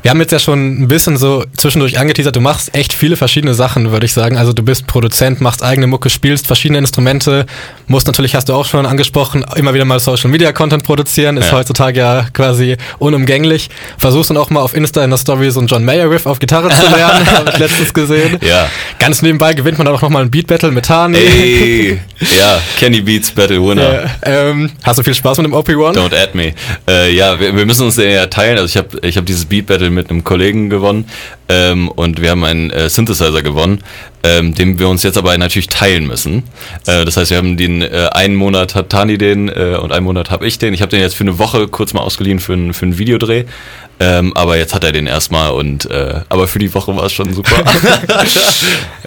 wir 0.02 0.12
haben 0.12 0.20
jetzt 0.20 0.32
ja 0.32 0.40
schon 0.40 0.84
ein 0.84 0.88
bisschen 0.88 1.18
so 1.18 1.46
zwischendurch 1.58 2.00
angeteasert, 2.00 2.36
du 2.36 2.42
machst 2.42 2.74
echt 2.76 2.94
viele 2.94 3.16
verschiedene 3.16 3.54
Sachen, 3.54 3.92
würde 3.92 4.06
ich 4.06 4.14
sagen. 4.14 4.38
Also 4.38 4.54
du 4.54 4.64
bist 4.64 4.88
Produzent, 4.88 5.42
machst 5.42 5.64
eigene 5.64 5.88
Mucke, 5.88 6.10
spielst 6.10 6.48
verschiedene 6.48 6.80
Instrumente, 6.80 7.46
musst 7.88 8.08
natürlich, 8.08 8.36
hast 8.36 8.50
du 8.50 8.54
auch 8.54 8.66
schon 8.66 8.86
angesprochen, 8.86 9.46
immer 9.56 9.74
wieder 9.74 9.86
mal 9.86 10.00
Social 10.00 10.30
Media 10.30 10.52
Content 10.52 10.84
produzieren, 10.84 11.38
ist 11.38 11.52
ja. 11.52 11.58
heutzutage 11.58 12.00
ja 12.00 12.28
quasi 12.34 12.78
unumgänglich. 13.00 13.70
Versuchst 13.98 14.30
dann 14.30 14.38
auch 14.38 14.50
mal 14.50 14.62
auf 14.62 14.76
Insta 14.76 15.04
in 15.04 15.10
der 15.10 15.18
Story 15.18 15.52
so 15.52 15.60
einen 15.60 15.68
John 15.68 15.84
Mayer 15.84 16.10
Riff 16.10 16.26
auf 16.26 16.40
Gitarre 16.40 16.70
zu 16.70 16.96
lernen, 16.96 17.26
habe 17.32 17.52
ich 17.52 17.58
letztens 17.58 17.94
gesehen. 17.94 18.40
Ja. 18.42 18.70
Ganz 19.00 19.22
nebenbei 19.22 19.54
gewinnt 19.54 19.78
man 19.78 19.86
dann 19.86 19.96
auch 19.96 20.02
nochmal 20.02 20.24
ein 20.24 20.32
Beat 20.32 20.48
Battle 20.48 20.72
mit 20.72 20.86
Tani. 20.86 21.18
Ey, 21.18 22.00
ja, 22.20 22.62
Kenny 22.78 23.02
Beats 23.02 23.32
Battle 23.32 23.62
Winner. 23.62 24.04
Ja, 24.04 24.10
ähm, 24.24 24.72
hast 24.84 25.00
du 25.00 25.04
viel 25.04 25.14
Spaß 25.14 25.38
mit 25.38 25.48
dem 25.48 25.54
OP1? 25.54 25.96
Don't 25.96 26.16
add 26.16 26.32
me. 26.34 26.54
Äh, 26.88 27.14
ja, 27.14 27.40
wir, 27.40 27.56
wir, 27.56 27.66
müssen 27.66 27.86
uns 27.86 27.98
ja 27.98 28.26
teilen. 28.28 28.58
Also 28.58 28.66
ich 28.66 28.78
habe 28.78 29.08
ich 29.08 29.18
hab 29.18 29.26
dieses 29.26 29.46
Beat 29.46 29.68
Battle 29.68 29.90
mit 29.98 30.10
einem 30.10 30.24
Kollegen 30.24 30.70
gewonnen 30.70 31.10
ähm, 31.50 31.90
und 31.90 32.22
wir 32.22 32.32
haben 32.32 32.44
einen 32.44 32.72
äh, 32.72 32.90
Synthesizer 32.90 33.42
gewonnen, 33.42 33.84
ähm, 34.24 34.54
den 34.54 34.80
wir 34.80 34.88
uns 34.88 35.04
jetzt 35.04 35.18
aber 35.18 35.38
natürlich 35.38 35.68
teilen 35.68 36.08
müssen. 36.08 36.44
Äh, 36.86 37.04
das 37.04 37.18
heißt, 37.18 37.32
wir 37.32 37.38
haben 37.38 37.58
den 37.58 37.82
äh, 37.82 38.10
einen 38.14 38.36
Monat 38.36 38.76
hat 38.76 38.90
Tani 38.90 39.18
den 39.18 39.50
äh, 39.50 39.78
und 39.82 39.92
einen 39.92 40.06
Monat 40.06 40.32
habe 40.32 40.48
ich 40.48 40.60
den. 40.60 40.74
Ich 40.74 40.82
habe 40.82 40.90
den 40.90 41.02
jetzt 41.02 41.16
für 41.16 41.24
eine 41.24 41.40
Woche 41.40 41.68
kurz 41.68 41.94
mal 41.94 42.02
ausgeliehen 42.02 42.40
für, 42.40 42.54
ein, 42.54 42.74
für 42.74 42.86
einen 42.86 42.98
Videodreh. 42.98 43.46
Ähm, 44.00 44.32
aber 44.36 44.58
jetzt 44.58 44.76
hat 44.76 44.84
er 44.84 44.92
den 44.92 45.08
erstmal 45.08 45.52
und 45.52 45.90
äh, 45.90 46.22
aber 46.30 46.48
für 46.48 46.60
die 46.60 46.72
Woche 46.74 46.96
war 46.96 47.06
es 47.06 47.14
schon 47.14 47.34
super. 47.34 47.56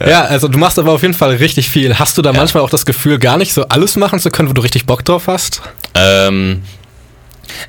ja. 0.01 0.09
ja. 0.09 0.25
also 0.25 0.49
du 0.49 0.59
machst 0.59 0.81
aber 0.81 0.93
auf 0.93 1.03
jeden 1.03 1.15
Fall 1.15 1.37
richtig 1.37 1.71
viel. 1.71 1.99
Hast 1.99 2.19
du 2.19 2.23
da 2.23 2.33
ja. 2.33 2.37
manchmal 2.37 2.65
auch 2.65 2.71
das 2.71 2.85
Gefühl, 2.85 3.19
gar 3.19 3.39
nicht 3.39 3.53
so 3.53 3.69
alles 3.69 3.97
machen 3.97 4.19
zu 4.19 4.31
können, 4.31 4.49
wo 4.49 4.53
du 4.53 4.63
richtig 4.63 4.87
Bock 4.87 5.05
drauf 5.05 5.29
hast? 5.29 5.63
Ähm, 5.95 6.63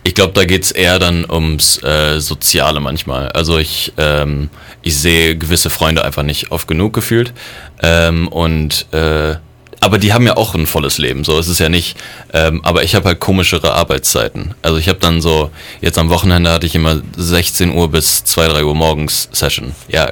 ich 0.03 0.15
glaube, 0.15 0.33
da 0.33 0.45
geht 0.45 0.63
es 0.63 0.71
eher 0.71 0.99
dann 0.99 1.29
ums 1.29 1.81
äh, 1.83 2.19
Soziale 2.19 2.79
manchmal. 2.79 3.29
Also 3.29 3.57
ich, 3.57 3.93
ähm, 3.97 4.49
ich 4.81 4.97
sehe 4.97 5.37
gewisse 5.37 5.69
Freunde 5.69 6.03
einfach 6.03 6.23
nicht 6.23 6.51
oft 6.51 6.67
genug 6.67 6.93
gefühlt. 6.93 7.33
Ähm, 7.81 8.27
und 8.27 8.87
äh, 8.93 9.35
aber 9.83 9.97
die 9.97 10.13
haben 10.13 10.27
ja 10.27 10.37
auch 10.37 10.53
ein 10.53 10.67
volles 10.67 10.99
Leben, 10.99 11.23
so 11.23 11.39
ist 11.39 11.47
es 11.47 11.57
ja 11.57 11.67
nicht. 11.67 11.97
Ähm, 12.33 12.63
aber 12.63 12.83
ich 12.83 12.93
habe 12.93 13.09
halt 13.09 13.19
komischere 13.19 13.73
Arbeitszeiten. 13.73 14.53
Also 14.61 14.77
ich 14.77 14.87
habe 14.87 14.99
dann 14.99 15.21
so, 15.21 15.49
jetzt 15.81 15.97
am 15.97 16.09
Wochenende 16.09 16.51
hatte 16.51 16.67
ich 16.67 16.75
immer 16.75 17.01
16 17.17 17.73
Uhr 17.73 17.89
bis 17.89 18.23
2, 18.23 18.47
3 18.49 18.63
Uhr 18.63 18.75
morgens 18.75 19.27
Session. 19.31 19.73
Ja, 19.87 20.11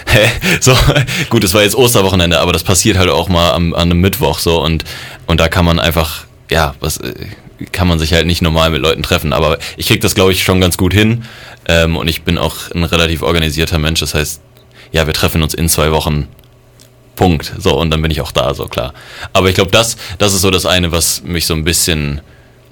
so, 0.60 0.74
gut, 1.28 1.44
es 1.44 1.52
war 1.52 1.62
jetzt 1.62 1.76
Osterwochenende, 1.76 2.40
aber 2.40 2.52
das 2.52 2.62
passiert 2.64 2.96
halt 2.96 3.10
auch 3.10 3.28
mal 3.28 3.52
am, 3.52 3.74
an 3.74 3.82
einem 3.82 4.00
Mittwoch 4.00 4.38
so 4.38 4.62
und, 4.62 4.84
und 5.26 5.40
da 5.40 5.48
kann 5.48 5.66
man 5.66 5.78
einfach, 5.78 6.24
ja, 6.50 6.74
was, 6.80 6.96
äh, 6.96 7.12
kann 7.70 7.88
man 7.88 7.98
sich 7.98 8.12
halt 8.12 8.26
nicht 8.26 8.42
normal 8.42 8.70
mit 8.70 8.82
Leuten 8.82 9.02
treffen. 9.02 9.32
Aber 9.32 9.58
ich 9.76 9.88
krieg 9.88 10.00
das, 10.00 10.14
glaube 10.14 10.32
ich, 10.32 10.42
schon 10.42 10.60
ganz 10.60 10.76
gut 10.76 10.92
hin. 10.92 11.24
Ähm, 11.68 11.96
und 11.96 12.08
ich 12.08 12.22
bin 12.22 12.38
auch 12.38 12.70
ein 12.74 12.84
relativ 12.84 13.22
organisierter 13.22 13.78
Mensch. 13.78 14.00
Das 14.00 14.14
heißt, 14.14 14.40
ja, 14.92 15.06
wir 15.06 15.14
treffen 15.14 15.42
uns 15.42 15.54
in 15.54 15.68
zwei 15.68 15.92
Wochen. 15.92 16.28
Punkt. 17.14 17.52
So, 17.58 17.78
und 17.78 17.90
dann 17.90 18.00
bin 18.02 18.10
ich 18.10 18.20
auch 18.20 18.32
da, 18.32 18.54
so 18.54 18.66
klar. 18.66 18.94
Aber 19.32 19.48
ich 19.48 19.54
glaube, 19.54 19.70
das, 19.70 19.96
das 20.18 20.32
ist 20.32 20.40
so 20.40 20.50
das 20.50 20.66
eine, 20.66 20.92
was 20.92 21.22
mich 21.22 21.46
so 21.46 21.54
ein 21.54 21.64
bisschen 21.64 22.20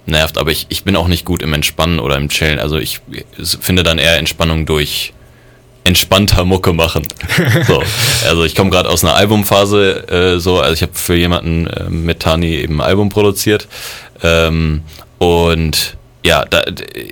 nervt. 0.06 0.38
Aber 0.38 0.50
ich, 0.50 0.66
ich 0.70 0.84
bin 0.84 0.96
auch 0.96 1.08
nicht 1.08 1.24
gut 1.24 1.42
im 1.42 1.52
Entspannen 1.52 2.00
oder 2.00 2.16
im 2.16 2.28
Chillen. 2.28 2.58
Also 2.58 2.78
ich 2.78 3.00
finde 3.60 3.82
dann 3.82 3.98
eher 3.98 4.16
Entspannung 4.16 4.66
durch 4.66 5.12
entspannter 5.84 6.44
Mucke 6.44 6.72
machen. 6.72 7.06
So. 7.66 7.82
Also 8.26 8.44
ich 8.44 8.54
komme 8.54 8.70
gerade 8.70 8.88
aus 8.88 9.04
einer 9.04 9.14
Albumphase, 9.14 10.08
äh, 10.08 10.38
so, 10.38 10.60
also 10.60 10.74
ich 10.74 10.82
habe 10.82 10.92
für 10.94 11.14
jemanden 11.14 11.66
äh, 11.66 11.88
mit 11.88 12.20
Tani 12.20 12.54
eben 12.54 12.80
ein 12.80 12.86
Album 12.86 13.08
produziert 13.08 13.66
Ähm, 14.22 14.82
und 15.18 15.96
ja, 16.22 16.44
da, 16.44 16.62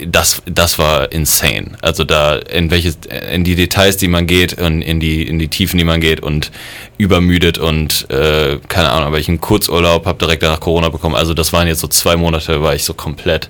das, 0.07 0.43
das 0.45 0.79
war 0.79 1.11
insane. 1.13 1.73
Also 1.81 2.05
da 2.05 2.37
in 2.37 2.71
welches, 2.71 2.99
in 3.33 3.43
die 3.43 3.55
Details, 3.55 3.97
die 3.97 4.09
man 4.09 4.27
geht 4.27 4.59
und 4.59 4.83
in 4.83 5.01
die, 5.01 5.27
in 5.27 5.39
die 5.39 5.49
Tiefen, 5.49 5.79
die 5.79 5.85
man 5.85 6.01
geht 6.01 6.21
und 6.21 6.51
übermüdet 6.99 7.57
und 7.57 8.11
äh, 8.11 8.59
keine 8.69 8.91
Ahnung, 8.91 9.07
aber 9.07 9.19
ich 9.19 9.29
einen 9.29 9.41
Kurzurlaub 9.41 10.05
habe 10.05 10.19
direkt 10.19 10.43
nach 10.43 10.61
Corona 10.61 10.91
bekommen. 10.91 11.15
Also 11.15 11.33
das 11.33 11.53
waren 11.53 11.69
jetzt 11.69 11.81
so 11.81 11.89
zwei 11.89 12.17
Monate, 12.17 12.61
war 12.61 12.75
ich 12.75 12.85
so 12.85 12.93
komplett. 12.93 13.49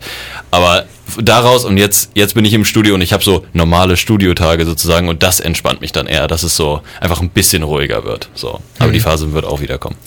Aber 0.52 0.86
daraus 1.20 1.64
und 1.64 1.76
jetzt, 1.76 2.10
jetzt 2.14 2.34
bin 2.34 2.44
ich 2.44 2.52
im 2.52 2.64
Studio 2.64 2.94
und 2.94 3.00
ich 3.00 3.12
habe 3.12 3.24
so 3.24 3.44
normale 3.52 3.96
Studiotage 3.96 4.64
sozusagen 4.64 5.08
und 5.08 5.22
das 5.22 5.40
entspannt 5.40 5.80
mich 5.80 5.92
dann 5.92 6.06
eher, 6.06 6.28
dass 6.28 6.42
es 6.42 6.56
so 6.56 6.80
einfach 7.00 7.20
ein 7.20 7.30
bisschen 7.30 7.62
ruhiger 7.62 8.04
wird. 8.04 8.28
So. 8.34 8.60
Aber 8.78 8.88
mhm. 8.88 8.92
die 8.92 9.00
Phase 9.00 9.32
wird 9.32 9.44
auch 9.44 9.60
wieder 9.60 9.78
kommen. 9.78 9.96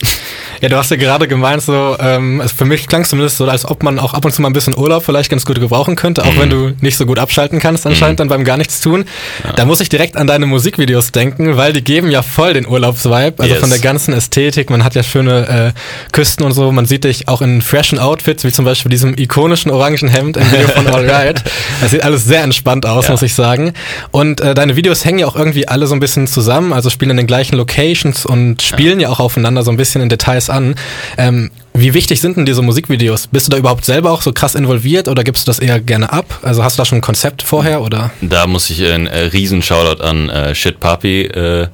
Ja, 0.60 0.68
du 0.68 0.76
hast 0.76 0.92
ja 0.92 0.96
gerade 0.96 1.26
gemeint, 1.26 1.60
so, 1.60 1.96
ähm, 1.98 2.40
für 2.56 2.64
mich 2.64 2.86
klang 2.86 3.02
es 3.02 3.08
zumindest 3.08 3.36
so, 3.36 3.48
als 3.48 3.64
ob 3.64 3.82
man 3.82 3.98
auch 3.98 4.14
ab 4.14 4.24
und 4.24 4.30
zu 4.30 4.40
mal 4.42 4.48
ein 4.48 4.52
bisschen 4.52 4.78
Urlaub 4.78 5.04
vielleicht 5.04 5.28
ganz 5.28 5.44
gut 5.44 5.58
gebrauchen 5.58 5.96
könnte, 5.96 6.24
auch 6.24 6.34
mhm. 6.34 6.38
wenn 6.38 6.50
du 6.50 6.76
nicht 6.80 6.96
so 6.96 7.04
gut 7.04 7.18
abschalten 7.18 7.58
kannst, 7.58 7.84
anscheinend 7.84 8.20
mhm. 8.20 8.28
dann 8.28 8.28
beim 8.28 8.44
gar 8.44 8.56
nichts 8.56 8.80
tun. 8.80 9.04
Ja. 9.42 9.54
Da 9.54 9.64
muss 9.64 9.80
ich 9.80 9.88
direkt 9.88 10.16
an 10.16 10.28
deine 10.28 10.46
Musikvideos 10.46 11.10
denken, 11.10 11.56
weil 11.56 11.72
die 11.72 11.82
geben 11.82 12.12
ja 12.12 12.22
voll 12.22 12.54
den 12.54 12.64
Urlaubsvibe, 12.64 13.34
also 13.38 13.54
yes. 13.54 13.58
von 13.58 13.70
der 13.70 13.80
ganzen 13.80 14.14
Ästhetik. 14.14 14.70
Man 14.70 14.84
hat 14.84 14.94
ja 14.94 15.02
schöne 15.02 15.72
äh, 15.74 16.12
Küsten 16.12 16.46
und 16.46 16.52
so, 16.52 16.70
man 16.70 16.86
sieht 16.86 17.02
dich 17.02 17.26
auch 17.26 17.42
in 17.42 17.60
freshen 17.60 17.98
Outfits, 17.98 18.44
wie 18.44 18.52
zum 18.52 18.64
Beispiel 18.64 18.90
diesem 18.90 19.18
ikonischen 19.18 19.72
orangen 19.72 20.06
Hemd 20.06 20.36
im 20.36 20.48
Video 20.52 20.68
von 20.68 20.86
Alright. 20.94 21.42
Das 21.80 21.90
sieht 21.90 22.04
alles 22.04 22.24
sehr 22.24 22.44
entspannt 22.44 22.86
aus, 22.86 23.06
ja. 23.06 23.10
muss 23.10 23.22
ich 23.22 23.34
sagen. 23.34 23.72
Und 24.12 24.40
äh, 24.40 24.54
deine 24.54 24.76
Videos 24.76 25.04
hängen 25.04 25.18
ja 25.18 25.26
auch 25.26 25.34
irgendwie 25.34 25.66
alle 25.66 25.88
so 25.88 25.94
ein 25.94 26.00
bisschen 26.00 26.28
zusammen, 26.28 26.72
also 26.72 26.90
spielen 26.90 27.10
in 27.10 27.16
den 27.16 27.26
gleichen 27.26 27.56
Locations 27.56 28.24
und 28.24 28.62
spielen 28.62 29.00
ja, 29.00 29.08
ja 29.08 29.12
auch 29.12 29.18
aufeinander 29.18 29.64
so 29.64 29.72
ein 29.72 29.76
bisschen 29.76 30.00
in 30.00 30.08
Details 30.08 30.48
an. 30.48 30.76
Ähm, 31.18 31.50
wie 31.74 31.94
wichtig 31.94 32.20
sind 32.20 32.36
denn 32.36 32.46
diese 32.46 32.62
Musikvideos? 32.62 33.26
Bist 33.26 33.46
du 33.46 33.50
da 33.50 33.56
überhaupt 33.56 33.84
selber 33.84 34.12
auch 34.12 34.22
so 34.22 34.32
krass 34.32 34.54
involviert 34.54 35.08
oder 35.08 35.24
gibst 35.24 35.46
du 35.46 35.50
das 35.50 35.58
eher 35.58 35.80
gerne 35.80 36.12
ab? 36.12 36.38
Also 36.42 36.62
hast 36.62 36.78
du 36.78 36.82
da 36.82 36.84
schon 36.84 36.98
ein 36.98 37.02
Konzept 37.02 37.42
vorher 37.42 37.80
oder? 37.80 38.10
Da 38.20 38.46
muss 38.46 38.70
ich 38.70 38.84
einen 38.84 39.06
äh, 39.06 39.18
riesen 39.24 39.62
Shoutout 39.62 40.02
an 40.02 40.28
äh, 40.28 40.54
Shit 40.54 40.80
Papi 40.80 41.22
äh, 41.22 41.68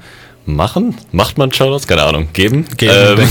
machen? 0.48 0.96
Macht 1.12 1.38
man 1.38 1.52
Shoutouts? 1.52 1.86
Keine 1.86 2.02
Ahnung. 2.02 2.28
Geben? 2.32 2.66
Geben, 2.76 2.94
ähm, 2.94 3.28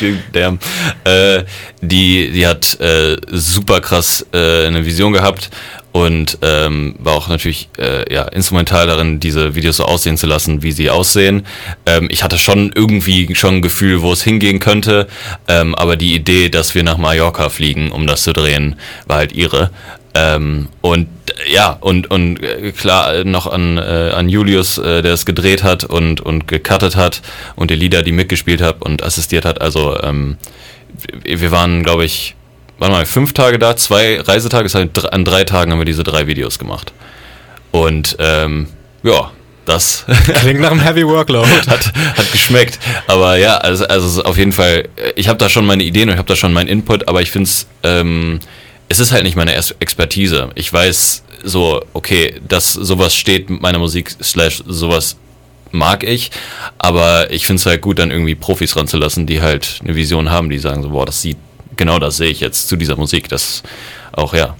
ich, 0.00 0.34
ja. 0.34 0.56
äh, 1.04 1.44
die, 1.82 2.30
die 2.30 2.46
hat 2.46 2.80
äh, 2.80 3.16
super 3.30 3.80
krass 3.80 4.26
äh, 4.32 4.66
eine 4.66 4.84
Vision 4.84 5.12
gehabt 5.12 5.50
und 5.92 6.38
ähm, 6.42 6.94
war 6.98 7.14
auch 7.14 7.28
natürlich 7.28 7.70
äh, 7.78 8.12
ja, 8.12 8.22
instrumental 8.28 8.86
darin, 8.86 9.20
diese 9.20 9.54
Videos 9.54 9.78
so 9.78 9.84
aussehen 9.84 10.16
zu 10.16 10.26
lassen, 10.26 10.62
wie 10.62 10.72
sie 10.72 10.90
aussehen. 10.90 11.46
Ähm, 11.86 12.08
ich 12.10 12.22
hatte 12.22 12.38
schon 12.38 12.70
irgendwie 12.74 13.34
schon 13.34 13.56
ein 13.56 13.62
Gefühl, 13.62 14.02
wo 14.02 14.12
es 14.12 14.22
hingehen 14.22 14.60
könnte, 14.60 15.08
ähm, 15.48 15.74
aber 15.74 15.96
die 15.96 16.14
Idee, 16.14 16.50
dass 16.50 16.74
wir 16.74 16.82
nach 16.82 16.98
Mallorca 16.98 17.48
fliegen, 17.48 17.90
um 17.90 18.06
das 18.06 18.22
zu 18.22 18.32
drehen, 18.32 18.76
war 19.06 19.18
halt 19.18 19.32
ihre. 19.32 19.70
Ähm, 20.14 20.68
und 20.80 21.08
ja, 21.46 21.76
und, 21.80 22.10
und 22.10 22.42
äh, 22.42 22.72
klar 22.72 23.24
noch 23.24 23.46
an, 23.46 23.78
äh, 23.78 24.12
an 24.14 24.28
Julius, 24.28 24.78
äh, 24.78 25.02
der 25.02 25.12
es 25.12 25.26
gedreht 25.26 25.62
hat 25.62 25.84
und, 25.84 26.20
und 26.20 26.48
gecuttet 26.48 26.96
hat 26.96 27.22
und 27.56 27.70
die 27.70 27.76
Lieder, 27.76 28.02
die 28.02 28.12
mitgespielt 28.12 28.60
hat 28.60 28.82
und 28.82 29.02
assistiert 29.02 29.44
hat. 29.44 29.60
Also 29.60 30.00
ähm, 30.02 30.36
wir 31.24 31.50
waren, 31.50 31.82
glaube 31.82 32.04
ich, 32.04 32.34
warte 32.78 32.92
mal, 32.92 33.06
fünf 33.06 33.32
Tage 33.32 33.58
da, 33.58 33.76
zwei 33.76 34.20
Reisetage, 34.20 34.64
das 34.64 34.74
heißt, 34.74 35.12
an 35.12 35.24
drei 35.24 35.44
Tagen 35.44 35.72
haben 35.72 35.78
wir 35.78 35.84
diese 35.84 36.04
drei 36.04 36.26
Videos 36.26 36.58
gemacht. 36.58 36.92
Und 37.70 38.16
ähm, 38.18 38.68
ja, 39.02 39.30
das 39.64 40.06
klingt 40.40 40.60
nach 40.60 40.70
einem 40.70 40.80
Heavy 40.80 41.06
Workload. 41.06 41.48
hat, 41.66 41.92
hat 41.92 42.32
geschmeckt. 42.32 42.78
Aber 43.06 43.36
ja, 43.36 43.58
also, 43.58 43.86
also 43.86 44.22
auf 44.24 44.38
jeden 44.38 44.52
Fall, 44.52 44.88
ich 45.14 45.28
habe 45.28 45.38
da 45.38 45.48
schon 45.48 45.66
meine 45.66 45.82
Ideen 45.82 46.08
und 46.08 46.14
ich 46.14 46.18
habe 46.18 46.28
da 46.28 46.36
schon 46.36 46.52
meinen 46.52 46.68
Input, 46.68 47.06
aber 47.06 47.20
ich 47.20 47.30
finde 47.30 47.48
es, 47.48 47.66
ähm, 47.82 48.40
es 48.88 48.98
ist 48.98 49.12
halt 49.12 49.24
nicht 49.24 49.36
meine 49.36 49.54
Expertise. 49.54 50.48
Ich 50.54 50.72
weiß 50.72 51.24
so, 51.42 51.82
okay, 51.92 52.34
dass 52.46 52.72
sowas 52.72 53.14
steht 53.14 53.50
mit 53.50 53.60
meiner 53.60 53.78
Musik, 53.78 54.10
slash 54.22 54.62
sowas 54.66 55.16
mag 55.70 56.02
ich, 56.02 56.30
aber 56.78 57.30
ich 57.30 57.46
finde 57.46 57.60
es 57.60 57.66
halt 57.66 57.82
gut, 57.82 57.98
dann 57.98 58.10
irgendwie 58.10 58.34
Profis 58.34 58.74
ranzulassen, 58.76 59.26
die 59.26 59.42
halt 59.42 59.80
eine 59.84 59.96
Vision 59.96 60.30
haben, 60.30 60.48
die 60.48 60.58
sagen 60.58 60.82
so, 60.82 60.90
boah, 60.90 61.04
das 61.04 61.20
sieht 61.20 61.36
genau 61.78 61.98
das 61.98 62.18
sehe 62.18 62.28
ich 62.28 62.40
jetzt 62.40 62.68
zu 62.68 62.76
dieser 62.76 62.96
Musik. 62.96 63.30
Das 63.30 63.62
auch, 64.12 64.34
ja. 64.34 64.54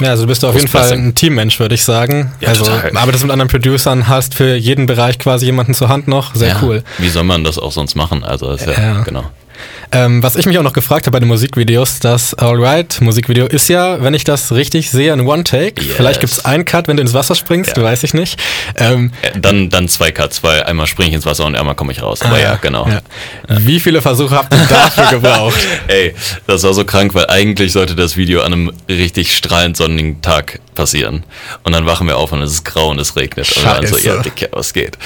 Ja, 0.00 0.10
also 0.10 0.22
du 0.22 0.28
bist 0.28 0.44
auf 0.44 0.54
jeden 0.54 0.68
Fall 0.68 0.92
ein 0.92 1.16
Teammensch, 1.16 1.58
würde 1.58 1.74
ich 1.74 1.82
sagen. 1.82 2.32
Ja, 2.40 2.50
also 2.50 2.64
total. 2.64 2.96
arbeitest 2.96 3.24
mit 3.24 3.32
anderen 3.32 3.48
Producern, 3.48 4.06
hast 4.06 4.34
für 4.34 4.54
jeden 4.54 4.86
Bereich 4.86 5.18
quasi 5.18 5.46
jemanden 5.46 5.74
zur 5.74 5.88
Hand 5.88 6.06
noch. 6.06 6.36
Sehr 6.36 6.50
ja, 6.50 6.60
cool. 6.62 6.84
Wie 6.98 7.08
soll 7.08 7.24
man 7.24 7.42
das 7.42 7.58
auch 7.58 7.72
sonst 7.72 7.96
machen? 7.96 8.22
Also 8.22 8.52
ist 8.52 8.64
ja, 8.64 8.80
ja. 8.80 9.02
genau. 9.02 9.24
Ähm, 9.92 10.22
was 10.22 10.36
ich 10.36 10.46
mich 10.46 10.58
auch 10.58 10.62
noch 10.62 10.72
gefragt 10.72 11.06
habe 11.06 11.12
bei 11.12 11.20
den 11.20 11.28
Musikvideos, 11.28 11.98
das 12.00 12.34
Alright 12.34 13.00
Musikvideo 13.00 13.46
ist 13.46 13.68
ja, 13.68 14.02
wenn 14.02 14.14
ich 14.14 14.24
das 14.24 14.52
richtig 14.52 14.90
sehe, 14.90 15.12
ein 15.12 15.20
One-Take. 15.20 15.82
Yes. 15.82 15.96
Vielleicht 15.96 16.20
gibt 16.20 16.32
es 16.32 16.44
einen 16.44 16.64
Cut, 16.64 16.88
wenn 16.88 16.96
du 16.96 17.02
ins 17.02 17.14
Wasser 17.14 17.34
springst, 17.34 17.76
ja. 17.76 17.82
weiß 17.82 18.04
ich 18.04 18.12
nicht. 18.12 18.38
Ähm, 18.76 19.12
äh, 19.22 19.38
dann, 19.38 19.70
dann 19.70 19.88
zwei 19.88 20.12
Cuts, 20.12 20.42
weil 20.42 20.62
einmal 20.64 20.86
springe 20.86 21.08
ich 21.08 21.14
ins 21.14 21.26
Wasser 21.26 21.46
und 21.46 21.56
einmal 21.56 21.74
komme 21.74 21.92
ich 21.92 22.02
raus. 22.02 22.20
Aber 22.22 22.34
ah, 22.34 22.40
ja, 22.40 22.54
genau. 22.56 22.86
Ja. 22.86 23.00
Wie 23.48 23.80
viele 23.80 24.02
Versuche 24.02 24.34
habt 24.34 24.52
ihr 24.54 24.66
dafür 24.68 25.06
gebraucht? 25.10 25.58
Ey, 25.86 26.14
das 26.46 26.62
war 26.64 26.74
so 26.74 26.84
krank, 26.84 27.14
weil 27.14 27.26
eigentlich 27.26 27.72
sollte 27.72 27.94
das 27.94 28.16
Video 28.16 28.42
an 28.42 28.52
einem 28.52 28.72
richtig 28.88 29.36
strahlend 29.36 29.76
sonnigen 29.76 30.20
Tag 30.20 30.60
passieren. 30.74 31.24
Und 31.64 31.74
dann 31.74 31.86
wachen 31.86 32.06
wir 32.06 32.16
auf 32.16 32.32
und 32.32 32.40
es 32.40 32.52
ist 32.52 32.64
grau 32.64 32.90
und 32.90 33.00
es 33.00 33.16
regnet. 33.16 33.46
Scheiße. 33.46 33.60
Und 33.60 33.74
dann 33.74 33.86
so, 33.86 33.98
ja, 33.98 34.22
Dick, 34.22 34.48
was 34.52 34.72
geht? 34.72 34.96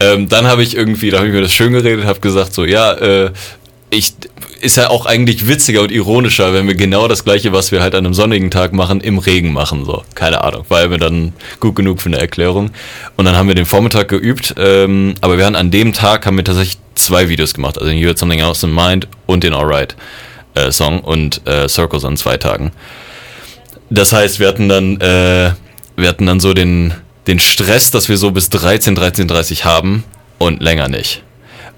Ähm, 0.00 0.28
dann 0.28 0.46
habe 0.46 0.62
ich 0.62 0.76
irgendwie, 0.76 1.10
da 1.10 1.18
habe 1.18 1.28
ich 1.28 1.32
mir 1.32 1.42
das 1.42 1.52
schön 1.52 1.72
geredet, 1.72 2.04
habe 2.04 2.20
gesagt 2.20 2.52
so, 2.52 2.64
ja, 2.64 2.92
äh, 2.94 3.30
ich 3.90 4.14
ist 4.60 4.76
ja 4.76 4.90
auch 4.90 5.06
eigentlich 5.06 5.46
witziger 5.48 5.80
und 5.80 5.90
ironischer, 5.90 6.52
wenn 6.52 6.66
wir 6.66 6.74
genau 6.74 7.08
das 7.08 7.24
gleiche, 7.24 7.52
was 7.52 7.72
wir 7.72 7.80
halt 7.80 7.94
an 7.94 8.04
einem 8.04 8.14
sonnigen 8.14 8.50
Tag 8.50 8.72
machen, 8.72 9.00
im 9.00 9.18
Regen 9.18 9.52
machen. 9.52 9.84
So, 9.84 10.04
keine 10.14 10.44
Ahnung, 10.44 10.64
weil 10.68 10.90
wir 10.90 10.98
dann 10.98 11.32
gut 11.60 11.76
genug 11.76 12.00
für 12.00 12.10
eine 12.10 12.18
Erklärung. 12.18 12.70
Und 13.16 13.24
dann 13.24 13.36
haben 13.36 13.48
wir 13.48 13.54
den 13.54 13.66
Vormittag 13.66 14.08
geübt, 14.08 14.54
ähm, 14.58 15.14
aber 15.22 15.38
wir 15.38 15.46
haben 15.46 15.56
an 15.56 15.70
dem 15.70 15.92
Tag 15.92 16.26
haben 16.26 16.36
wir 16.36 16.44
tatsächlich 16.44 16.78
zwei 16.94 17.28
Videos 17.28 17.54
gemacht, 17.54 17.78
also 17.78 17.88
den 17.88 17.98
You 17.98 18.10
Had 18.10 18.18
Something 18.18 18.40
Else 18.40 18.66
in 18.66 18.74
Mind 18.74 19.08
und 19.26 19.44
den 19.44 19.54
Alright 19.54 19.96
äh, 20.54 20.70
Song 20.70 21.00
und 21.00 21.46
äh, 21.46 21.68
Circles 21.68 22.04
an 22.04 22.16
zwei 22.16 22.36
Tagen. 22.36 22.72
Das 23.88 24.12
heißt, 24.12 24.38
wir 24.38 24.48
hatten 24.48 24.68
dann, 24.68 25.00
äh, 25.00 25.52
wir 25.96 26.08
hatten 26.08 26.26
dann 26.26 26.38
so 26.38 26.54
den, 26.54 26.94
den 27.26 27.40
Stress, 27.40 27.90
dass 27.90 28.08
wir 28.08 28.18
so 28.18 28.30
bis 28.30 28.50
13, 28.50 28.96
13.30 28.96 29.64
haben 29.64 30.04
und 30.38 30.62
länger 30.62 30.88
nicht. 30.88 31.22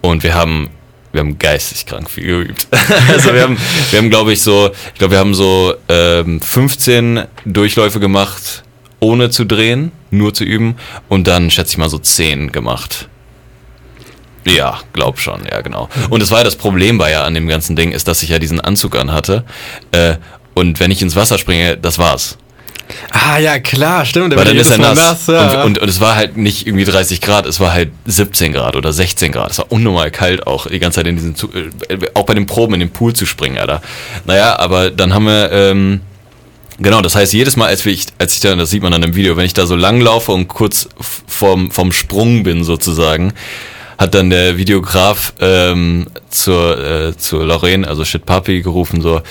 Und 0.00 0.24
wir 0.24 0.34
haben 0.34 0.68
wir 1.12 1.20
haben 1.20 1.38
geisteskrank 1.38 2.10
viel 2.10 2.24
geübt. 2.24 2.66
also 3.08 3.32
wir 3.32 3.42
haben, 3.42 3.56
wir 3.90 3.98
haben 3.98 4.10
glaube 4.10 4.32
ich 4.32 4.42
so, 4.42 4.70
ich 4.92 4.98
glaube 4.98 5.12
wir 5.12 5.18
haben 5.18 5.34
so 5.34 5.74
ähm, 5.88 6.40
15 6.40 7.24
Durchläufe 7.44 8.00
gemacht, 8.00 8.64
ohne 9.00 9.30
zu 9.30 9.44
drehen, 9.44 9.92
nur 10.10 10.34
zu 10.34 10.44
üben 10.44 10.76
und 11.08 11.26
dann 11.26 11.50
schätze 11.50 11.72
ich 11.72 11.78
mal 11.78 11.90
so 11.90 11.98
10 11.98 12.52
gemacht. 12.52 13.08
Ja, 14.44 14.80
glaub 14.92 15.20
schon, 15.20 15.44
ja 15.44 15.60
genau. 15.60 15.88
Und 16.10 16.20
das 16.20 16.30
war 16.30 16.38
ja 16.38 16.44
das 16.44 16.56
Problem 16.56 16.98
bei 16.98 17.10
ja 17.10 17.24
an 17.24 17.34
dem 17.34 17.46
ganzen 17.46 17.76
Ding, 17.76 17.92
ist, 17.92 18.08
dass 18.08 18.22
ich 18.22 18.30
ja 18.30 18.38
diesen 18.38 18.60
Anzug 18.60 18.96
anhatte. 18.96 19.44
Äh, 19.92 20.16
und 20.54 20.80
wenn 20.80 20.90
ich 20.90 21.00
ins 21.00 21.16
Wasser 21.16 21.38
springe, 21.38 21.76
das 21.76 21.98
war's. 21.98 22.38
Ah 23.10 23.38
ja, 23.38 23.58
klar, 23.58 24.04
stimmt. 24.04 24.34
Weil 24.36 24.44
dann 24.44 24.56
ist 24.56 24.70
er 24.70 24.78
nass. 24.78 24.96
nass 24.96 25.26
ja. 25.26 25.62
und, 25.62 25.64
und, 25.64 25.78
und, 25.78 25.88
es 25.88 26.00
war 26.00 26.16
halt 26.16 26.36
nicht 26.36 26.66
irgendwie 26.66 26.84
30 26.84 27.20
Grad, 27.20 27.46
es 27.46 27.60
war 27.60 27.72
halt 27.72 27.90
17 28.06 28.52
Grad 28.52 28.76
oder 28.76 28.92
16 28.92 29.32
Grad. 29.32 29.50
Es 29.50 29.58
war 29.58 29.70
unnormal 29.70 30.10
kalt 30.10 30.46
auch, 30.46 30.66
die 30.66 30.78
ganze 30.78 30.96
Zeit 30.96 31.06
in 31.06 31.16
diesen, 31.16 31.34
äh, 31.88 31.98
auch 32.14 32.24
bei 32.24 32.34
den 32.34 32.46
Proben 32.46 32.74
in 32.74 32.80
den 32.80 32.90
Pool 32.90 33.12
zu 33.12 33.26
springen, 33.26 33.58
Alter. 33.58 33.82
Naja, 34.24 34.58
aber 34.58 34.90
dann 34.90 35.14
haben 35.14 35.26
wir, 35.26 35.50
ähm, 35.52 36.00
genau, 36.78 37.00
das 37.00 37.14
heißt, 37.14 37.32
jedes 37.32 37.56
Mal, 37.56 37.66
als 37.66 37.84
ich, 37.86 38.06
als 38.18 38.34
ich 38.34 38.40
da, 38.40 38.54
das 38.56 38.70
sieht 38.70 38.82
man 38.82 38.92
dann 38.92 39.02
im 39.02 39.14
Video, 39.14 39.36
wenn 39.36 39.46
ich 39.46 39.54
da 39.54 39.66
so 39.66 39.76
lang 39.76 40.00
laufe 40.00 40.32
und 40.32 40.48
kurz 40.48 40.88
vom, 41.26 41.70
vom 41.70 41.92
Sprung 41.92 42.42
bin 42.42 42.64
sozusagen, 42.64 43.32
hat 43.98 44.14
dann 44.14 44.30
der 44.30 44.56
Videograf 44.56 45.32
ähm, 45.40 46.06
zur, 46.28 46.78
äh, 46.78 47.16
zur 47.16 47.44
Lorraine, 47.44 47.86
also 47.86 48.04
Shit 48.04 48.26
Papi, 48.26 48.62
gerufen 48.62 49.00
so, 49.00 49.22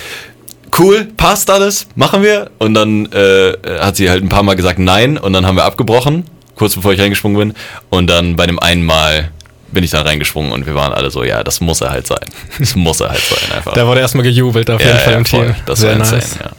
cool, 0.79 1.07
passt 1.17 1.49
alles, 1.49 1.87
machen 1.95 2.23
wir. 2.23 2.51
Und 2.59 2.73
dann 2.73 3.11
äh, 3.11 3.53
hat 3.79 3.95
sie 3.95 4.09
halt 4.09 4.23
ein 4.23 4.29
paar 4.29 4.43
Mal 4.43 4.55
gesagt 4.55 4.79
nein 4.79 5.17
und 5.17 5.33
dann 5.33 5.45
haben 5.45 5.55
wir 5.55 5.65
abgebrochen, 5.65 6.25
kurz 6.55 6.75
bevor 6.75 6.93
ich 6.93 6.99
reingesprungen 6.99 7.37
bin. 7.37 7.57
Und 7.89 8.09
dann 8.09 8.35
bei 8.35 8.45
dem 8.45 8.59
einen 8.59 8.83
Mal 8.83 9.31
bin 9.71 9.83
ich 9.83 9.91
dann 9.91 10.05
reingesprungen 10.05 10.51
und 10.51 10.65
wir 10.65 10.75
waren 10.75 10.93
alle 10.93 11.11
so, 11.11 11.23
ja, 11.23 11.43
das 11.43 11.61
muss 11.61 11.81
er 11.81 11.91
halt 11.91 12.07
sein. 12.07 12.25
Das 12.59 12.75
muss 12.75 12.99
er 12.99 13.09
halt 13.09 13.21
sein 13.21 13.57
einfach. 13.57 13.73
da 13.73 13.87
wurde 13.87 14.01
erstmal 14.01 14.23
gejubelt 14.23 14.69
auf 14.69 14.81
jeden 14.81 14.93
ja, 14.93 14.99
Fall 14.99 15.13
ja, 15.13 15.17
im. 15.17 15.23
Team. 15.23 15.55
Das 15.65 15.79
Sehr 15.79 15.91
war 15.91 15.97
insane, 15.97 16.21
nice. 16.21 16.37
ja. 16.43 16.51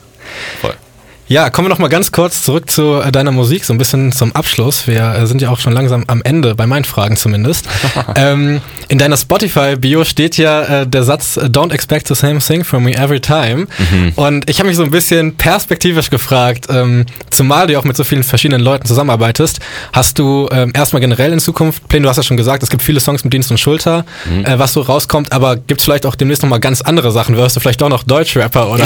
Ja, 1.32 1.48
kommen 1.48 1.64
wir 1.64 1.70
noch 1.70 1.78
mal 1.78 1.88
ganz 1.88 2.12
kurz 2.12 2.42
zurück 2.42 2.70
zu 2.70 3.00
äh, 3.00 3.10
deiner 3.10 3.30
Musik, 3.30 3.64
so 3.64 3.72
ein 3.72 3.78
bisschen 3.78 4.12
zum 4.12 4.36
Abschluss. 4.36 4.86
Wir 4.86 5.14
äh, 5.14 5.26
sind 5.26 5.40
ja 5.40 5.48
auch 5.48 5.58
schon 5.58 5.72
langsam 5.72 6.04
am 6.06 6.20
Ende, 6.22 6.54
bei 6.54 6.66
meinen 6.66 6.84
Fragen 6.84 7.16
zumindest. 7.16 7.66
ähm, 8.16 8.60
in 8.88 8.98
deiner 8.98 9.16
Spotify-Bio 9.16 10.04
steht 10.04 10.36
ja 10.36 10.82
äh, 10.82 10.86
der 10.86 11.04
Satz 11.04 11.38
Don't 11.38 11.72
expect 11.72 12.06
the 12.06 12.14
same 12.14 12.38
thing 12.38 12.64
from 12.64 12.84
me 12.84 12.94
every 12.94 13.18
time. 13.18 13.66
Mhm. 13.78 14.12
Und 14.16 14.50
ich 14.50 14.58
habe 14.58 14.68
mich 14.68 14.76
so 14.76 14.82
ein 14.82 14.90
bisschen 14.90 15.34
perspektivisch 15.34 16.10
gefragt, 16.10 16.66
ähm, 16.68 17.06
zumal 17.30 17.66
du 17.66 17.78
auch 17.78 17.84
mit 17.84 17.96
so 17.96 18.04
vielen 18.04 18.24
verschiedenen 18.24 18.60
Leuten 18.60 18.84
zusammenarbeitest, 18.84 19.60
hast 19.94 20.18
du 20.18 20.50
ähm, 20.52 20.72
erstmal 20.74 21.00
generell 21.00 21.32
in 21.32 21.40
Zukunft, 21.40 21.88
Pläne, 21.88 22.02
du 22.02 22.10
hast 22.10 22.18
ja 22.18 22.24
schon 22.24 22.36
gesagt, 22.36 22.62
es 22.62 22.68
gibt 22.68 22.82
viele 22.82 23.00
Songs 23.00 23.24
mit 23.24 23.32
Dienst 23.32 23.50
und 23.50 23.56
Schulter, 23.56 24.04
mhm. 24.26 24.44
äh, 24.44 24.58
was 24.58 24.74
so 24.74 24.82
rauskommt, 24.82 25.32
aber 25.32 25.56
gibt 25.56 25.80
es 25.80 25.86
vielleicht 25.86 26.04
auch 26.04 26.14
demnächst 26.14 26.42
nochmal 26.42 26.60
ganz 26.60 26.82
andere 26.82 27.10
Sachen? 27.10 27.38
Wirst 27.38 27.56
du 27.56 27.60
vielleicht 27.60 27.80
doch 27.80 27.88
noch 27.88 28.02
Deutschrapper 28.02 28.68
oder? 28.68 28.84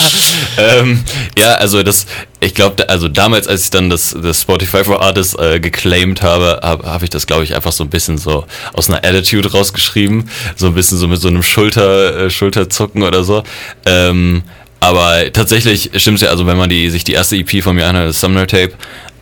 ähm, 0.56 1.04
ja, 1.36 1.56
also 1.56 1.73
das, 1.82 2.06
ich 2.40 2.54
glaube, 2.54 2.88
also 2.88 3.08
damals, 3.08 3.48
als 3.48 3.64
ich 3.64 3.70
dann 3.70 3.90
das, 3.90 4.16
das 4.20 4.42
Spotify 4.42 4.84
for 4.84 5.02
Artists 5.02 5.34
äh, 5.34 5.60
geclaimed 5.60 6.22
habe, 6.22 6.60
habe 6.62 6.86
hab 6.86 7.02
ich 7.02 7.10
das, 7.10 7.26
glaube 7.26 7.44
ich, 7.44 7.54
einfach 7.54 7.72
so 7.72 7.84
ein 7.84 7.90
bisschen 7.90 8.18
so 8.18 8.46
aus 8.72 8.88
einer 8.88 8.98
Attitude 8.98 9.50
rausgeschrieben, 9.50 10.28
so 10.56 10.68
ein 10.68 10.74
bisschen 10.74 10.98
so 10.98 11.08
mit 11.08 11.20
so 11.20 11.28
einem 11.28 11.42
Schulter, 11.42 12.26
äh, 12.26 12.30
Schulterzucken 12.30 13.02
oder 13.02 13.24
so. 13.24 13.42
Ähm, 13.86 14.42
aber 14.80 15.32
tatsächlich 15.32 15.90
stimmt 15.96 16.16
es 16.16 16.22
ja, 16.22 16.28
also 16.28 16.46
wenn 16.46 16.58
man 16.58 16.68
die, 16.68 16.90
sich 16.90 17.04
die 17.04 17.12
erste 17.12 17.36
EP 17.36 17.62
von 17.62 17.74
mir 17.74 17.86
anhört, 17.86 18.10
das 18.10 18.20
Sumner 18.20 18.46
Tape, 18.46 18.72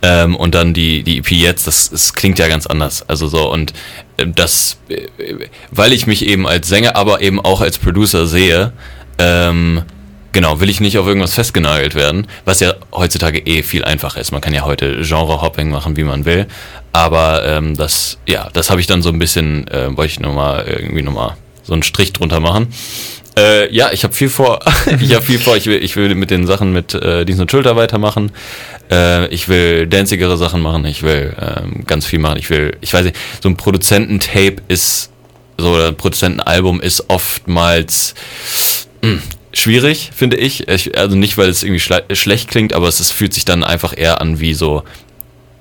ähm, 0.03 0.35
und 0.35 0.53
dann 0.53 0.73
die, 0.73 1.01
die 1.01 1.19
EP 1.19 1.31
jetzt, 1.31 1.65
das, 1.65 1.89
das 1.89 2.13
klingt 2.13 2.37
ja 2.37 2.49
ganz 2.49 2.67
anders. 2.67 3.07
Also 3.07 3.27
so, 3.27 3.49
und 3.49 3.73
äh, 4.17 4.27
das, 4.27 4.77
äh, 4.89 5.07
weil 5.71 5.93
ich 5.93 6.05
mich 6.05 6.25
eben 6.27 6.45
als 6.45 6.67
Sänger, 6.67 6.97
aber 6.97 7.21
eben 7.21 7.39
auch 7.39 7.61
als 7.61 7.77
Producer 7.77 8.27
sehe, 8.27 8.73
ähm, 9.17 9.83
Genau, 10.33 10.59
will 10.59 10.69
ich 10.69 10.81
nicht 10.81 10.97
auf 10.97 11.05
irgendwas 11.05 11.35
festgenagelt 11.35 11.93
werden, 11.93 12.27
was 12.43 12.59
ja 12.59 12.73
heutzutage 12.91 13.39
eh 13.39 13.61
viel 13.61 13.85
einfacher 13.85 14.19
ist. 14.19 14.31
Man 14.31 14.41
kann 14.41 14.53
ja 14.53 14.65
heute 14.65 15.01
Genre-Hopping 15.01 15.69
machen, 15.69 15.95
wie 15.95 16.03
man 16.03 16.25
will. 16.25 16.47
Aber 16.91 17.45
ähm, 17.45 17.77
das, 17.77 18.17
ja, 18.27 18.49
das 18.51 18.71
habe 18.71 18.81
ich 18.81 18.87
dann 18.87 19.03
so 19.03 19.09
ein 19.09 19.19
bisschen, 19.19 19.67
äh, 19.67 19.95
wollte 19.95 20.13
ich 20.13 20.19
nochmal 20.19 20.65
irgendwie 20.67 21.03
nochmal 21.03 21.37
so 21.61 21.73
einen 21.73 21.83
Strich 21.83 22.13
drunter 22.13 22.39
machen. 22.39 22.67
Äh, 23.37 23.71
ja, 23.73 23.91
ich 23.91 24.03
habe 24.03 24.13
viel 24.13 24.29
vor. 24.29 24.59
ich 24.99 25.13
habe 25.13 25.23
viel 25.23 25.37
vor. 25.37 25.55
Ich 25.55 25.67
will, 25.67 25.83
ich 25.83 25.95
will 25.95 26.13
mit 26.15 26.31
den 26.31 26.47
Sachen 26.47 26.73
mit 26.73 26.95
äh, 26.95 27.25
Dienst 27.25 27.39
und 27.39 27.51
Schulter 27.51 27.75
weitermachen. 27.75 28.31
Äh, 28.91 29.27
ich 29.27 29.47
will 29.49 29.85
danzigere 29.85 30.37
Sachen 30.37 30.61
machen. 30.61 30.83
Ich 30.85 31.03
will 31.03 31.35
ähm, 31.39 31.83
ganz 31.85 32.07
viel 32.07 32.19
machen. 32.19 32.37
Ich 32.39 32.49
will, 32.49 32.75
ich 32.81 32.91
weiß 32.91 33.05
nicht, 33.05 33.17
so 33.41 33.49
ein 33.49 33.57
Produzententape 33.57 34.63
ist, 34.67 35.11
so 35.59 35.75
ein 35.75 35.95
Produzentenalbum 35.95 36.81
ist 36.81 37.09
oftmals 37.09 38.15
mh, 39.03 39.11
hm, 39.11 39.21
schwierig, 39.53 40.11
finde 40.13 40.37
ich. 40.37 40.67
ich. 40.67 40.97
Also 40.97 41.15
nicht, 41.15 41.37
weil 41.37 41.49
es 41.49 41.63
irgendwie 41.63 41.79
schlecht 42.15 42.49
klingt, 42.49 42.73
aber 42.73 42.87
es, 42.87 42.99
es 42.99 43.11
fühlt 43.11 43.33
sich 43.33 43.45
dann 43.45 43.63
einfach 43.63 43.93
eher 43.95 44.19
an 44.19 44.39
wie 44.39 44.53
so, 44.53 44.83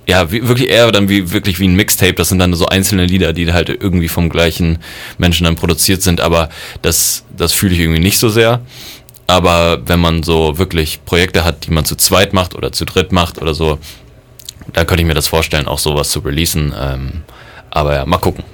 ja, 0.09 0.33
wie, 0.33 0.49
wirklich 0.49 0.69
eher 0.69 0.91
dann 0.91 1.09
wie 1.09 1.33
wirklich 1.33 1.61
wie 1.61 1.69
ein 1.69 1.77
Mixtape. 1.77 2.15
Das 2.15 2.29
sind 2.29 2.39
dann 2.39 2.55
so 2.55 2.67
einzelne 2.67 3.07
Lieder, 3.07 3.33
die 3.33 3.53
halt 3.53 3.69
irgendwie 3.69 4.09
vom 4.09 4.29
gleichen 4.29 4.79
Menschen 5.19 5.45
dann 5.45 5.57
produziert 5.57 6.03
sind, 6.03 6.21
aber 6.21 6.49
das, 6.81 7.25
das 7.37 7.53
fühle 7.53 7.75
ich 7.75 7.81
irgendwie 7.81 8.01
nicht 8.01 8.19
so 8.19 8.29
sehr. 8.29 8.61
Aber 9.27 9.81
wenn 9.87 10.01
man 10.01 10.23
so 10.23 10.59
wirklich 10.59 11.05
Projekte 11.05 11.45
hat, 11.45 11.67
die 11.67 11.71
man 11.71 11.85
zu 11.85 11.97
zweit 11.97 12.33
macht 12.33 12.55
oder 12.55 12.73
zu 12.73 12.85
dritt 12.85 13.13
macht 13.13 13.41
oder 13.41 13.55
so, 13.55 13.79
da 14.73 14.85
könnte 14.85 15.03
ich 15.03 15.09
mir 15.09 15.15
das 15.15 15.29
vorstellen, 15.29 15.67
auch 15.67 15.79
sowas 15.79 16.11
zu 16.11 16.21
releasen. 16.21 16.75
Ähm, 16.79 17.23
aber 17.71 17.95
ja, 17.95 18.07
mal 18.07 18.19
gucken. 18.19 18.45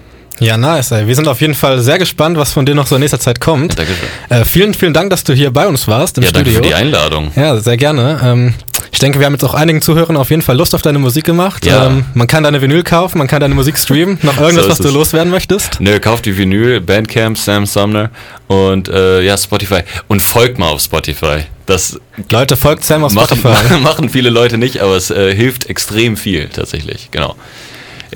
Ja, 0.41 0.57
nice. 0.57 0.93
Ey. 0.93 1.07
Wir 1.07 1.15
sind 1.15 1.29
auf 1.29 1.41
jeden 1.41 1.55
Fall 1.55 1.81
sehr 1.81 1.99
gespannt, 1.99 2.37
was 2.37 2.53
von 2.53 2.67
dir 2.67 2.75
noch 2.75 2.87
so 2.87 2.97
in 2.97 3.01
nächster 3.01 3.21
Zeit 3.21 3.41
kommt. 3.41 3.79
Danke 3.79 3.93
Äh, 4.29 4.45
vielen, 4.45 4.75
vielen 4.75 4.93
Dank, 4.93 5.11
dass 5.11 5.25
du 5.25 5.33
hier 5.33 5.51
bei 5.51 5.67
uns 5.67 5.89
warst 5.89 6.19
im 6.19 6.25
ja, 6.25 6.31
Studio. 6.31 6.55
Danke 6.55 6.69
für 6.69 6.69
die 6.69 6.75
Einladung. 6.75 7.33
Ja, 7.35 7.57
sehr 7.57 7.77
gerne. 7.77 8.21
Ähm, 8.23 8.55
ich 8.93 8.99
denke, 9.01 9.19
wir 9.19 9.27
haben 9.27 9.35
jetzt 9.35 9.45
auch 9.45 9.55
einigen 9.55 9.83
Zuhörern 9.83 10.17
auf 10.17 10.31
jeden 10.31 10.43
Fall 10.43 10.57
Lust 10.57 10.75
auf 10.75 10.83
deine 10.83 10.99
Musik 10.99 11.25
gemacht. 11.25 11.67
Ja. 11.67 11.87
Ähm, 11.87 12.05
man 12.15 12.27
kann 12.27 12.45
deine 12.45 12.61
Vinyl 12.63 12.83
kaufen, 12.83 13.19
man 13.19 13.27
kann 13.27 13.41
deine 13.41 13.55
Musik 13.55 13.79
streamen. 13.79 14.19
Noch 14.23 14.39
irgendwas, 14.41 14.65
so 14.65 14.71
was 14.71 14.79
du 14.79 14.91
loswerden 14.91 15.31
möchtest? 15.31 15.81
Nö, 15.81 15.99
kauft 16.01 16.27
die 16.27 16.37
Vinyl, 16.37 16.81
Bandcamp, 16.81 17.37
Sam 17.37 17.67
Sumner 17.67 18.11
und 18.47 18.89
äh, 18.89 19.23
ja, 19.23 19.37
Spotify. 19.37 19.81
Und 20.09 20.21
folgt 20.21 20.59
mal 20.59 20.69
auf 20.69 20.81
Spotify. 20.81 21.45
Das 21.67 22.01
Leute, 22.31 22.57
folgt 22.57 22.85
Sam 22.85 23.05
auf 23.05 23.13
Spotify. 23.13 23.49
Machen, 23.49 23.83
machen 23.83 24.09
viele 24.09 24.31
Leute 24.31 24.59
nicht, 24.59 24.81
aber 24.81 24.97
es 24.97 25.11
äh, 25.11 25.35
hilft 25.35 25.67
extrem 25.67 26.17
viel 26.17 26.49
tatsächlich. 26.49 27.11
Genau. 27.11 27.37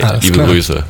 Alles 0.01 0.25
Liebe 0.25 0.35
klar. 0.35 0.47
Grüße. 0.47 0.85